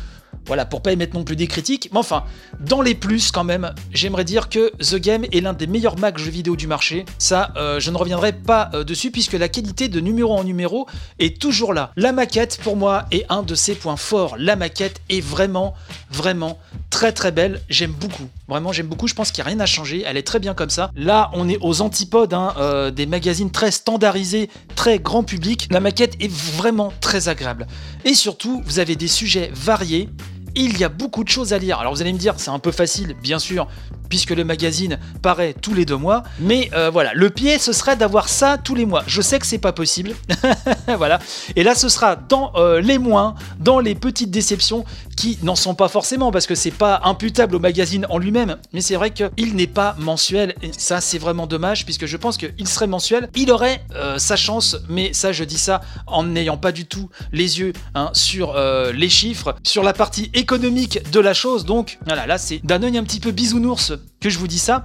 voilà, 0.47 0.65
pour 0.65 0.83
pas 0.83 0.93
émettre 0.93 1.17
non 1.17 1.25
plus 1.25 1.37
des 1.37 1.47
critiques. 1.47 1.91
Mais 1.93 1.99
enfin, 1.99 2.25
dans 2.59 2.83
les 2.83 2.95
plus 2.95 3.31
quand 3.31 3.45
même, 3.45 3.73
j'aimerais 3.93 4.25
dire 4.25 4.49
que 4.49 4.73
The 4.79 4.97
Game 4.97 5.25
est 5.33 5.41
l'un 5.41 5.53
des 5.53 5.67
meilleurs 5.67 5.99
Mac 5.99 6.19
jeux 6.19 6.31
vidéo 6.31 6.57
du 6.57 6.67
marché. 6.67 7.05
Ça, 7.19 7.53
euh, 7.57 7.79
je 7.79 7.91
ne 7.91 7.97
reviendrai 7.97 8.33
pas 8.33 8.71
euh, 8.75 8.85
dessus 8.85 9.11
puisque 9.11 9.35
la 9.35 9.49
qualité 9.49 9.89
de 9.89 10.01
numéro 10.01 10.37
en 10.37 10.45
numéro 10.45 10.87
est 11.19 11.41
toujours 11.41 11.73
là. 11.73 11.93
La 11.97 12.13
maquette, 12.13 12.59
pour 12.63 12.77
moi, 12.77 13.05
est 13.11 13.27
un 13.29 13.43
de 13.43 13.55
ses 13.55 13.75
points 13.75 13.97
forts. 13.97 14.37
La 14.39 14.57
maquette 14.57 15.01
est 15.09 15.21
vraiment, 15.21 15.75
vraiment 16.11 16.59
très 16.91 17.13
très 17.13 17.33
belle. 17.33 17.61
J'aime 17.69 17.93
beaucoup. 17.93 18.29
Vraiment, 18.49 18.73
j'aime 18.73 18.89
beaucoup. 18.89 19.07
Je 19.07 19.15
pense 19.15 19.31
qu'il 19.31 19.43
n'y 19.43 19.49
a 19.49 19.53
rien 19.53 19.61
à 19.61 19.67
changer. 19.67 20.03
Elle 20.07 20.17
est 20.17 20.27
très 20.27 20.41
bien 20.41 20.55
comme 20.55 20.71
ça. 20.71 20.91
Là, 20.97 21.31
on 21.35 21.49
est 21.49 21.59
aux 21.61 21.81
antipodes 21.81 22.35
hein, 22.35 22.55
euh, 22.59 22.91
des 22.91 23.07
magazines 23.07 23.51
très 23.51 23.71
standardisés, 23.71 24.51
très 24.81 24.99
grand 24.99 25.23
public. 25.23 25.69
La 25.71 25.79
maquette 25.79 26.15
est 26.21 26.33
vraiment 26.33 26.91
très 27.03 27.29
agréable. 27.29 27.67
Et 28.07 28.15
surtout, 28.15 28.63
vous 28.65 28.79
avez 28.79 28.97
des 28.97 29.09
sujets 29.09 29.51
variés 29.53 30.09
il 30.55 30.79
y 30.79 30.85
a 30.85 30.89
beaucoup 30.89 31.25
de 31.25 31.29
choses 31.29 31.53
à 31.53 31.59
lire. 31.59 31.79
Alors 31.79 31.95
vous 31.95 32.03
allez 32.03 32.13
me 32.13 32.19
dire, 32.19 32.35
c'est 32.37 32.51
un 32.51 32.59
peu 32.59 32.73
facile, 32.73 33.15
bien 33.23 33.39
sûr, 33.39 33.67
puisque 34.11 34.31
le 34.31 34.45
magazine 34.45 34.99
paraît 35.23 35.55
tous 35.55 35.73
les 35.73 35.87
deux 35.87 35.97
mois. 35.97 36.25
Mais 36.41 36.69
euh, 36.75 36.91
voilà, 36.91 37.13
le 37.15 37.31
pied, 37.31 37.59
ce 37.59 37.73
serait 37.73 37.97
d'avoir 37.97 38.29
ça 38.29 38.59
tous 38.59 38.75
les 38.75 38.85
mois. 38.85 39.03
Je 39.07 39.23
sais 39.23 39.39
que 39.39 39.47
c'est 39.47 39.59
pas 39.59 39.73
possible. 39.73 40.15
voilà. 40.99 41.21
Et 41.57 41.63
là, 41.63 41.75
ce 41.75 41.89
sera 41.89 42.17
dans 42.17 42.53
euh, 42.57 42.81
les 42.81 42.99
moins, 42.99 43.37
dans 43.61 43.79
les 43.79 43.95
petites 43.95 44.31
déceptions 44.31 44.85
qui 45.17 45.39
n'en 45.43 45.55
sont 45.55 45.75
pas 45.75 45.89
forcément, 45.89 46.33
parce 46.33 46.47
que 46.47 46.55
c'est 46.55 46.71
pas 46.71 47.01
imputable 47.05 47.55
au 47.55 47.61
magazine 47.61 48.07
en 48.11 48.19
lui-même. 48.19 48.57
Mais 48.73 48.81
c'est 48.81 48.97
vrai 48.97 49.13
qu'il 49.13 49.55
n'est 49.55 49.67
pas 49.67 49.95
mensuel. 49.99 50.55
Et 50.63 50.71
ça, 50.77 51.01
c'est 51.01 51.19
vraiment 51.19 51.47
dommage, 51.47 51.85
puisque 51.85 52.07
je 52.07 52.17
pense 52.17 52.37
qu'il 52.37 52.69
serait 52.69 52.87
mensuel. 52.89 53.31
Il 53.37 53.51
aurait 53.53 53.83
euh, 53.95 54.19
sa 54.19 54.37
chance, 54.37 54.77
mais 54.89 55.13
ça, 55.13 55.33
je 55.33 55.45
dis 55.45 55.59
ça 55.59 55.81
en 56.07 56.25
n'ayant 56.25 56.57
pas 56.57 56.73
du 56.73 56.85
tout 56.85 57.09
les 57.33 57.61
yeux 57.61 57.73
hein, 57.95 58.11
sur 58.13 58.59
les 58.93 59.09
chiffres, 59.09 59.55
sur 59.63 59.85
la 59.85 59.93
partie 59.93 60.31
économique 60.41 61.11
de 61.13 61.21
la 61.21 61.35
chose. 61.35 61.65
Donc 61.65 61.99
voilà, 62.07 62.27
là, 62.27 62.39
c'est 62.39 62.59
d'un 62.65 62.83
œil 62.83 62.99
un 62.99 63.05
petit 63.05 63.21
peu 63.21 63.31
bisounours 63.31 63.93
que 64.21 64.29
je 64.29 64.39
vous 64.39 64.49
dis 64.49 64.59
ça. 64.59 64.85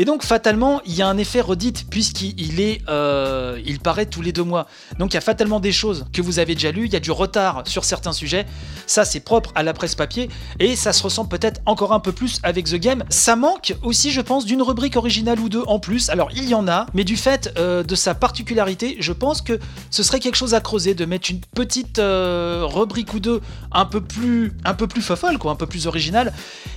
Et 0.00 0.06
donc 0.06 0.24
fatalement, 0.24 0.80
il 0.86 0.94
y 0.94 1.02
a 1.02 1.08
un 1.08 1.18
effet 1.18 1.42
redite 1.42 1.84
puisqu'il 1.90 2.58
est, 2.58 2.80
euh, 2.88 3.60
il 3.66 3.80
paraît 3.80 4.06
tous 4.06 4.22
les 4.22 4.32
deux 4.32 4.42
mois. 4.42 4.66
Donc 4.98 5.12
il 5.12 5.16
y 5.16 5.18
a 5.18 5.20
fatalement 5.20 5.60
des 5.60 5.72
choses 5.72 6.06
que 6.10 6.22
vous 6.22 6.38
avez 6.38 6.54
déjà 6.54 6.72
lues, 6.72 6.86
il 6.86 6.92
y 6.94 6.96
a 6.96 7.00
du 7.00 7.10
retard 7.10 7.64
sur 7.66 7.84
certains 7.84 8.14
sujets. 8.14 8.46
Ça 8.86 9.04
c'est 9.04 9.20
propre 9.20 9.52
à 9.54 9.62
la 9.62 9.74
presse 9.74 9.94
papier 9.94 10.30
et 10.58 10.74
ça 10.74 10.94
se 10.94 11.02
ressent 11.02 11.26
peut-être 11.26 11.60
encore 11.66 11.92
un 11.92 12.00
peu 12.00 12.12
plus 12.12 12.40
avec 12.44 12.64
The 12.64 12.76
Game. 12.76 13.04
Ça 13.10 13.36
manque 13.36 13.76
aussi, 13.82 14.10
je 14.10 14.22
pense, 14.22 14.46
d'une 14.46 14.62
rubrique 14.62 14.96
originale 14.96 15.38
ou 15.38 15.50
deux 15.50 15.64
en 15.66 15.78
plus. 15.78 16.08
Alors 16.08 16.30
il 16.34 16.48
y 16.48 16.54
en 16.54 16.66
a, 16.66 16.86
mais 16.94 17.04
du 17.04 17.18
fait 17.18 17.52
euh, 17.58 17.82
de 17.82 17.94
sa 17.94 18.14
particularité, 18.14 18.96
je 19.00 19.12
pense 19.12 19.42
que 19.42 19.58
ce 19.90 20.02
serait 20.02 20.20
quelque 20.20 20.36
chose 20.36 20.54
à 20.54 20.62
creuser 20.62 20.94
de 20.94 21.04
mettre 21.04 21.30
une 21.30 21.40
petite 21.54 21.98
euh, 21.98 22.62
rubrique 22.64 23.12
ou 23.12 23.20
deux 23.20 23.42
un 23.70 23.84
peu 23.84 24.00
plus, 24.00 24.54
un 24.64 24.72
peu 24.72 24.86
plus 24.86 25.02
fofolle, 25.02 25.36
quoi, 25.36 25.52
un 25.52 25.56
peu 25.56 25.66
plus 25.66 25.86
originale. 25.86 26.32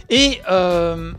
Et 0.10 0.42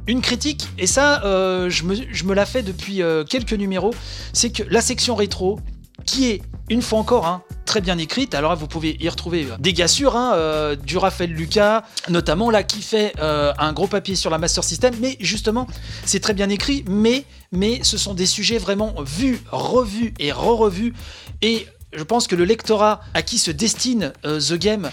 une 0.07 0.21
critique, 0.21 0.69
et 0.79 0.87
ça, 0.87 1.21
je 1.25 1.83
me 1.83 1.94
je 1.95 2.25
me 2.25 2.35
la 2.35 2.47
fais 2.47 2.63
depuis 2.63 3.03
euh, 3.03 3.25
quelques 3.25 3.53
numéros, 3.53 3.95
c'est 4.33 4.51
que 4.51 4.63
la 4.69 4.81
section 4.81 5.15
rétro, 5.15 5.59
qui 6.05 6.27
est 6.31 6.43
une 6.69 6.83
fois 6.83 6.99
encore 6.99 7.27
hein, 7.27 7.43
très 7.65 7.81
bien 7.81 7.99
écrite. 7.99 8.35
Alors 8.35 8.57
vous 8.57 8.67
pouvez 8.67 8.97
y 9.01 9.09
retrouver 9.09 9.45
euh, 9.45 9.57
des 9.59 9.73
gassures 9.73 10.17
hein, 10.17 10.33
euh, 10.35 10.77
du 10.77 10.99
Raphaël 10.99 11.31
Lucas, 11.31 11.85
notamment 12.09 12.51
là 12.51 12.63
qui 12.63 12.83
fait 12.83 13.13
un 13.21 13.73
gros 13.73 13.87
papier 13.87 14.17
sur 14.17 14.31
la 14.31 14.39
Master 14.39 14.65
System. 14.65 14.95
Mais 15.01 15.17
justement, 15.21 15.67
c'est 16.05 16.21
très 16.21 16.35
bien 16.35 16.49
écrit, 16.49 16.85
mais, 16.89 17.25
mais 17.53 17.81
ce 17.83 17.99
sont 17.99 18.15
des 18.15 18.27
sujets 18.27 18.59
vraiment 18.59 18.95
vus, 19.05 19.41
revus 19.51 20.15
et 20.19 20.33
re-revus. 20.33 20.95
Et 21.43 21.67
je 21.93 22.03
pense 22.03 22.27
que 22.27 22.35
le 22.35 22.45
lectorat 22.45 23.01
à 23.15 23.23
qui 23.23 23.39
se 23.39 23.51
destine 23.51 24.13
The 24.23 24.55
Game 24.55 24.91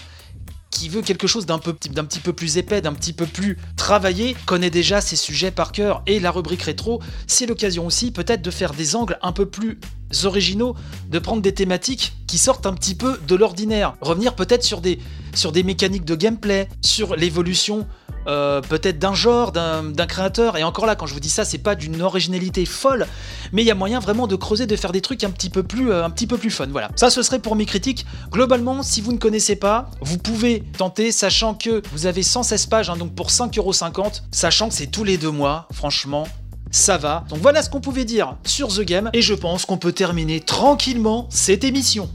qui 0.82 0.88
veut 0.88 1.02
quelque 1.02 1.28
chose 1.28 1.46
d'un 1.46 1.60
petit 1.60 2.18
peu 2.18 2.32
plus 2.32 2.58
épais, 2.58 2.80
d'un 2.80 2.92
petit 2.92 3.12
peu 3.12 3.24
plus 3.24 3.56
travaillé, 3.76 4.34
connaît 4.46 4.68
déjà 4.68 5.00
ces 5.00 5.14
sujets 5.14 5.52
par 5.52 5.70
cœur. 5.70 6.02
Et 6.08 6.18
la 6.18 6.32
rubrique 6.32 6.62
rétro, 6.62 7.00
c'est 7.28 7.46
l'occasion 7.46 7.86
aussi 7.86 8.10
peut-être 8.10 8.42
de 8.42 8.50
faire 8.50 8.72
des 8.72 8.96
angles 8.96 9.16
un 9.22 9.30
peu 9.30 9.46
plus 9.46 9.78
originaux, 10.24 10.74
de 11.08 11.20
prendre 11.20 11.40
des 11.40 11.54
thématiques 11.54 12.14
qui 12.26 12.36
sortent 12.36 12.66
un 12.66 12.72
petit 12.72 12.96
peu 12.96 13.16
de 13.28 13.36
l'ordinaire, 13.36 13.94
revenir 14.00 14.34
peut-être 14.34 14.64
sur 14.64 14.80
des 14.80 14.98
sur 15.34 15.52
des 15.52 15.62
mécaniques 15.62 16.04
de 16.04 16.16
gameplay, 16.16 16.68
sur 16.80 17.14
l'évolution 17.14 17.86
euh, 18.26 18.60
peut-être 18.60 18.98
d'un 18.98 19.14
genre, 19.14 19.52
d'un 19.52 20.06
créateur. 20.06 20.56
Et 20.56 20.64
encore 20.64 20.86
là, 20.86 20.96
quand 20.96 21.06
je 21.06 21.14
vous 21.14 21.20
dis 21.20 21.30
ça, 21.30 21.44
c'est 21.44 21.58
pas 21.58 21.74
d'une 21.74 22.02
originalité 22.02 22.64
folle, 22.66 23.06
mais 23.52 23.62
il 23.62 23.66
y 23.66 23.70
a 23.70 23.74
moyen 23.74 24.00
vraiment 24.00 24.26
de 24.26 24.36
creuser, 24.36 24.66
de 24.66 24.76
faire 24.76 24.92
des 24.92 25.00
trucs 25.00 25.24
un 25.24 25.30
petit 25.30 25.50
peu 25.50 25.62
plus, 25.62 25.90
euh, 25.90 26.04
un 26.04 26.10
petit 26.10 26.26
peu 26.26 26.38
plus 26.38 26.50
fun. 26.50 26.66
Voilà. 26.70 26.90
Ça, 26.96 27.10
ce 27.10 27.22
serait 27.22 27.38
pour 27.38 27.56
mes 27.56 27.66
critiques. 27.66 28.06
Globalement, 28.30 28.82
si 28.82 29.00
vous 29.00 29.12
ne 29.12 29.18
connaissez 29.18 29.56
pas, 29.56 29.90
vous 30.00 30.18
pouvez 30.18 30.62
tenter, 30.76 31.12
sachant 31.12 31.54
que 31.54 31.82
vous 31.92 32.06
avez 32.06 32.22
116 32.22 32.66
pages, 32.66 32.90
hein, 32.90 32.96
donc 32.96 33.14
pour 33.14 33.28
5,50€, 33.28 34.22
sachant 34.30 34.68
que 34.68 34.74
c'est 34.74 34.86
tous 34.86 35.04
les 35.04 35.18
deux 35.18 35.30
mois. 35.30 35.68
Franchement, 35.72 36.26
ça 36.70 36.96
va. 36.96 37.24
Donc 37.28 37.38
voilà 37.40 37.62
ce 37.62 37.70
qu'on 37.70 37.80
pouvait 37.80 38.04
dire 38.04 38.36
sur 38.44 38.68
The 38.68 38.82
Game, 38.82 39.10
et 39.12 39.22
je 39.22 39.34
pense 39.34 39.66
qu'on 39.66 39.78
peut 39.78 39.92
terminer 39.92 40.40
tranquillement 40.40 41.26
cette 41.30 41.64
émission. 41.64 42.08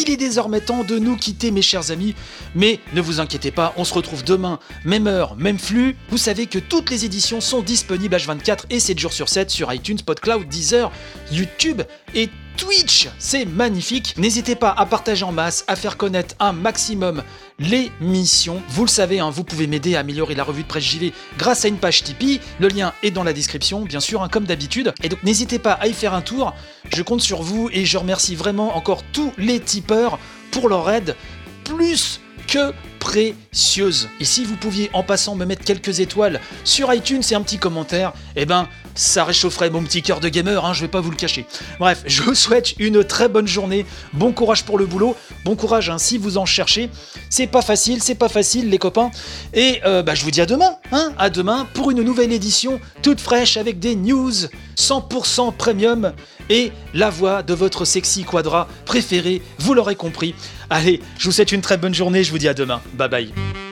Il 0.00 0.08
est 0.08 0.16
désormais 0.16 0.62
temps 0.62 0.82
de 0.82 0.98
nous 0.98 1.14
quitter 1.14 1.50
mes 1.50 1.60
chers 1.60 1.90
amis, 1.90 2.14
mais 2.54 2.80
ne 2.94 3.02
vous 3.02 3.20
inquiétez 3.20 3.50
pas, 3.50 3.74
on 3.76 3.84
se 3.84 3.92
retrouve 3.92 4.24
demain, 4.24 4.58
même 4.86 5.06
heure, 5.06 5.36
même 5.36 5.58
flux. 5.58 5.94
Vous 6.08 6.16
savez 6.16 6.46
que 6.46 6.58
toutes 6.58 6.88
les 6.88 7.04
éditions 7.04 7.42
sont 7.42 7.60
disponibles 7.60 8.16
H24 8.16 8.60
et 8.70 8.80
7 8.80 8.98
jours 8.98 9.12
sur 9.12 9.28
7 9.28 9.50
sur 9.50 9.70
iTunes, 9.70 9.98
PodCloud, 10.04 10.48
Deezer, 10.48 10.90
YouTube 11.30 11.82
et 12.14 12.30
Twitch. 12.60 13.08
C'est 13.18 13.46
magnifique. 13.46 14.14
N'hésitez 14.18 14.54
pas 14.54 14.70
à 14.76 14.84
partager 14.84 15.24
en 15.24 15.32
masse, 15.32 15.64
à 15.66 15.76
faire 15.76 15.96
connaître 15.96 16.34
un 16.40 16.52
maximum 16.52 17.22
l'émission. 17.58 18.62
Vous 18.68 18.84
le 18.84 18.90
savez, 18.90 19.18
hein, 19.18 19.30
vous 19.30 19.44
pouvez 19.44 19.66
m'aider 19.66 19.96
à 19.96 20.00
améliorer 20.00 20.34
la 20.34 20.44
revue 20.44 20.62
de 20.62 20.68
presse 20.68 20.84
JV 20.84 21.14
grâce 21.38 21.64
à 21.64 21.68
une 21.68 21.78
page 21.78 22.04
Tipeee. 22.04 22.38
Le 22.58 22.68
lien 22.68 22.92
est 23.02 23.12
dans 23.12 23.24
la 23.24 23.32
description, 23.32 23.80
bien 23.80 24.00
sûr, 24.00 24.22
hein, 24.22 24.28
comme 24.28 24.44
d'habitude. 24.44 24.92
Et 25.02 25.08
donc 25.08 25.22
n'hésitez 25.22 25.58
pas 25.58 25.72
à 25.72 25.86
y 25.86 25.94
faire 25.94 26.12
un 26.12 26.20
tour. 26.20 26.54
Je 26.94 27.02
compte 27.02 27.22
sur 27.22 27.40
vous 27.40 27.70
et 27.72 27.86
je 27.86 27.96
remercie 27.96 28.36
vraiment 28.36 28.76
encore 28.76 29.04
tous 29.10 29.32
les 29.38 29.58
tipeurs 29.58 30.18
pour 30.50 30.68
leur 30.68 30.90
aide. 30.90 31.16
Plus 31.64 32.20
que 32.46 32.74
précieuse. 33.00 34.08
Et 34.20 34.24
si 34.24 34.44
vous 34.44 34.56
pouviez 34.56 34.90
en 34.92 35.02
passant 35.02 35.34
me 35.34 35.44
mettre 35.44 35.64
quelques 35.64 35.98
étoiles 35.98 36.40
sur 36.62 36.94
iTunes 36.94 37.22
et 37.30 37.34
un 37.34 37.42
petit 37.42 37.58
commentaire, 37.58 38.12
eh 38.36 38.46
ben 38.46 38.68
ça 38.94 39.24
réchaufferait 39.24 39.70
mon 39.70 39.82
petit 39.82 40.02
cœur 40.02 40.20
de 40.20 40.28
gamer, 40.28 40.64
hein, 40.64 40.72
je 40.74 40.82
vais 40.82 40.88
pas 40.88 41.00
vous 41.00 41.10
le 41.10 41.16
cacher. 41.16 41.46
Bref, 41.78 42.02
je 42.06 42.22
vous 42.22 42.34
souhaite 42.34 42.74
une 42.78 43.02
très 43.02 43.28
bonne 43.28 43.48
journée, 43.48 43.86
bon 44.12 44.32
courage 44.32 44.64
pour 44.64 44.78
le 44.78 44.86
boulot, 44.86 45.16
bon 45.44 45.56
courage 45.56 45.90
hein, 45.90 45.98
si 45.98 46.18
vous 46.18 46.38
en 46.38 46.46
cherchez. 46.46 46.90
C'est 47.30 47.46
pas 47.46 47.62
facile, 47.62 48.02
c'est 48.02 48.14
pas 48.14 48.28
facile 48.28 48.68
les 48.68 48.78
copains. 48.78 49.10
Et 49.54 49.80
euh, 49.84 50.02
bah, 50.02 50.14
je 50.14 50.22
vous 50.22 50.30
dis 50.30 50.40
à 50.40 50.46
demain, 50.46 50.76
hein, 50.92 51.12
à 51.18 51.30
demain 51.30 51.66
pour 51.74 51.90
une 51.90 52.02
nouvelle 52.02 52.32
édition 52.32 52.80
toute 53.02 53.20
fraîche 53.20 53.56
avec 53.56 53.78
des 53.78 53.96
news 53.96 54.32
100% 54.76 55.54
premium 55.56 56.12
et 56.48 56.72
la 56.94 57.10
voix 57.10 57.42
de 57.42 57.54
votre 57.54 57.84
sexy 57.84 58.24
quadra 58.24 58.68
préféré, 58.84 59.40
vous 59.58 59.74
l'aurez 59.74 59.94
compris. 59.94 60.34
Allez, 60.68 61.00
je 61.18 61.26
vous 61.26 61.32
souhaite 61.32 61.52
une 61.52 61.60
très 61.60 61.76
bonne 61.76 61.94
journée, 61.94 62.24
je 62.24 62.30
vous 62.30 62.38
dis 62.38 62.48
à 62.48 62.54
demain. 62.54 62.80
Bye 62.96 63.08
bye. 63.08 63.69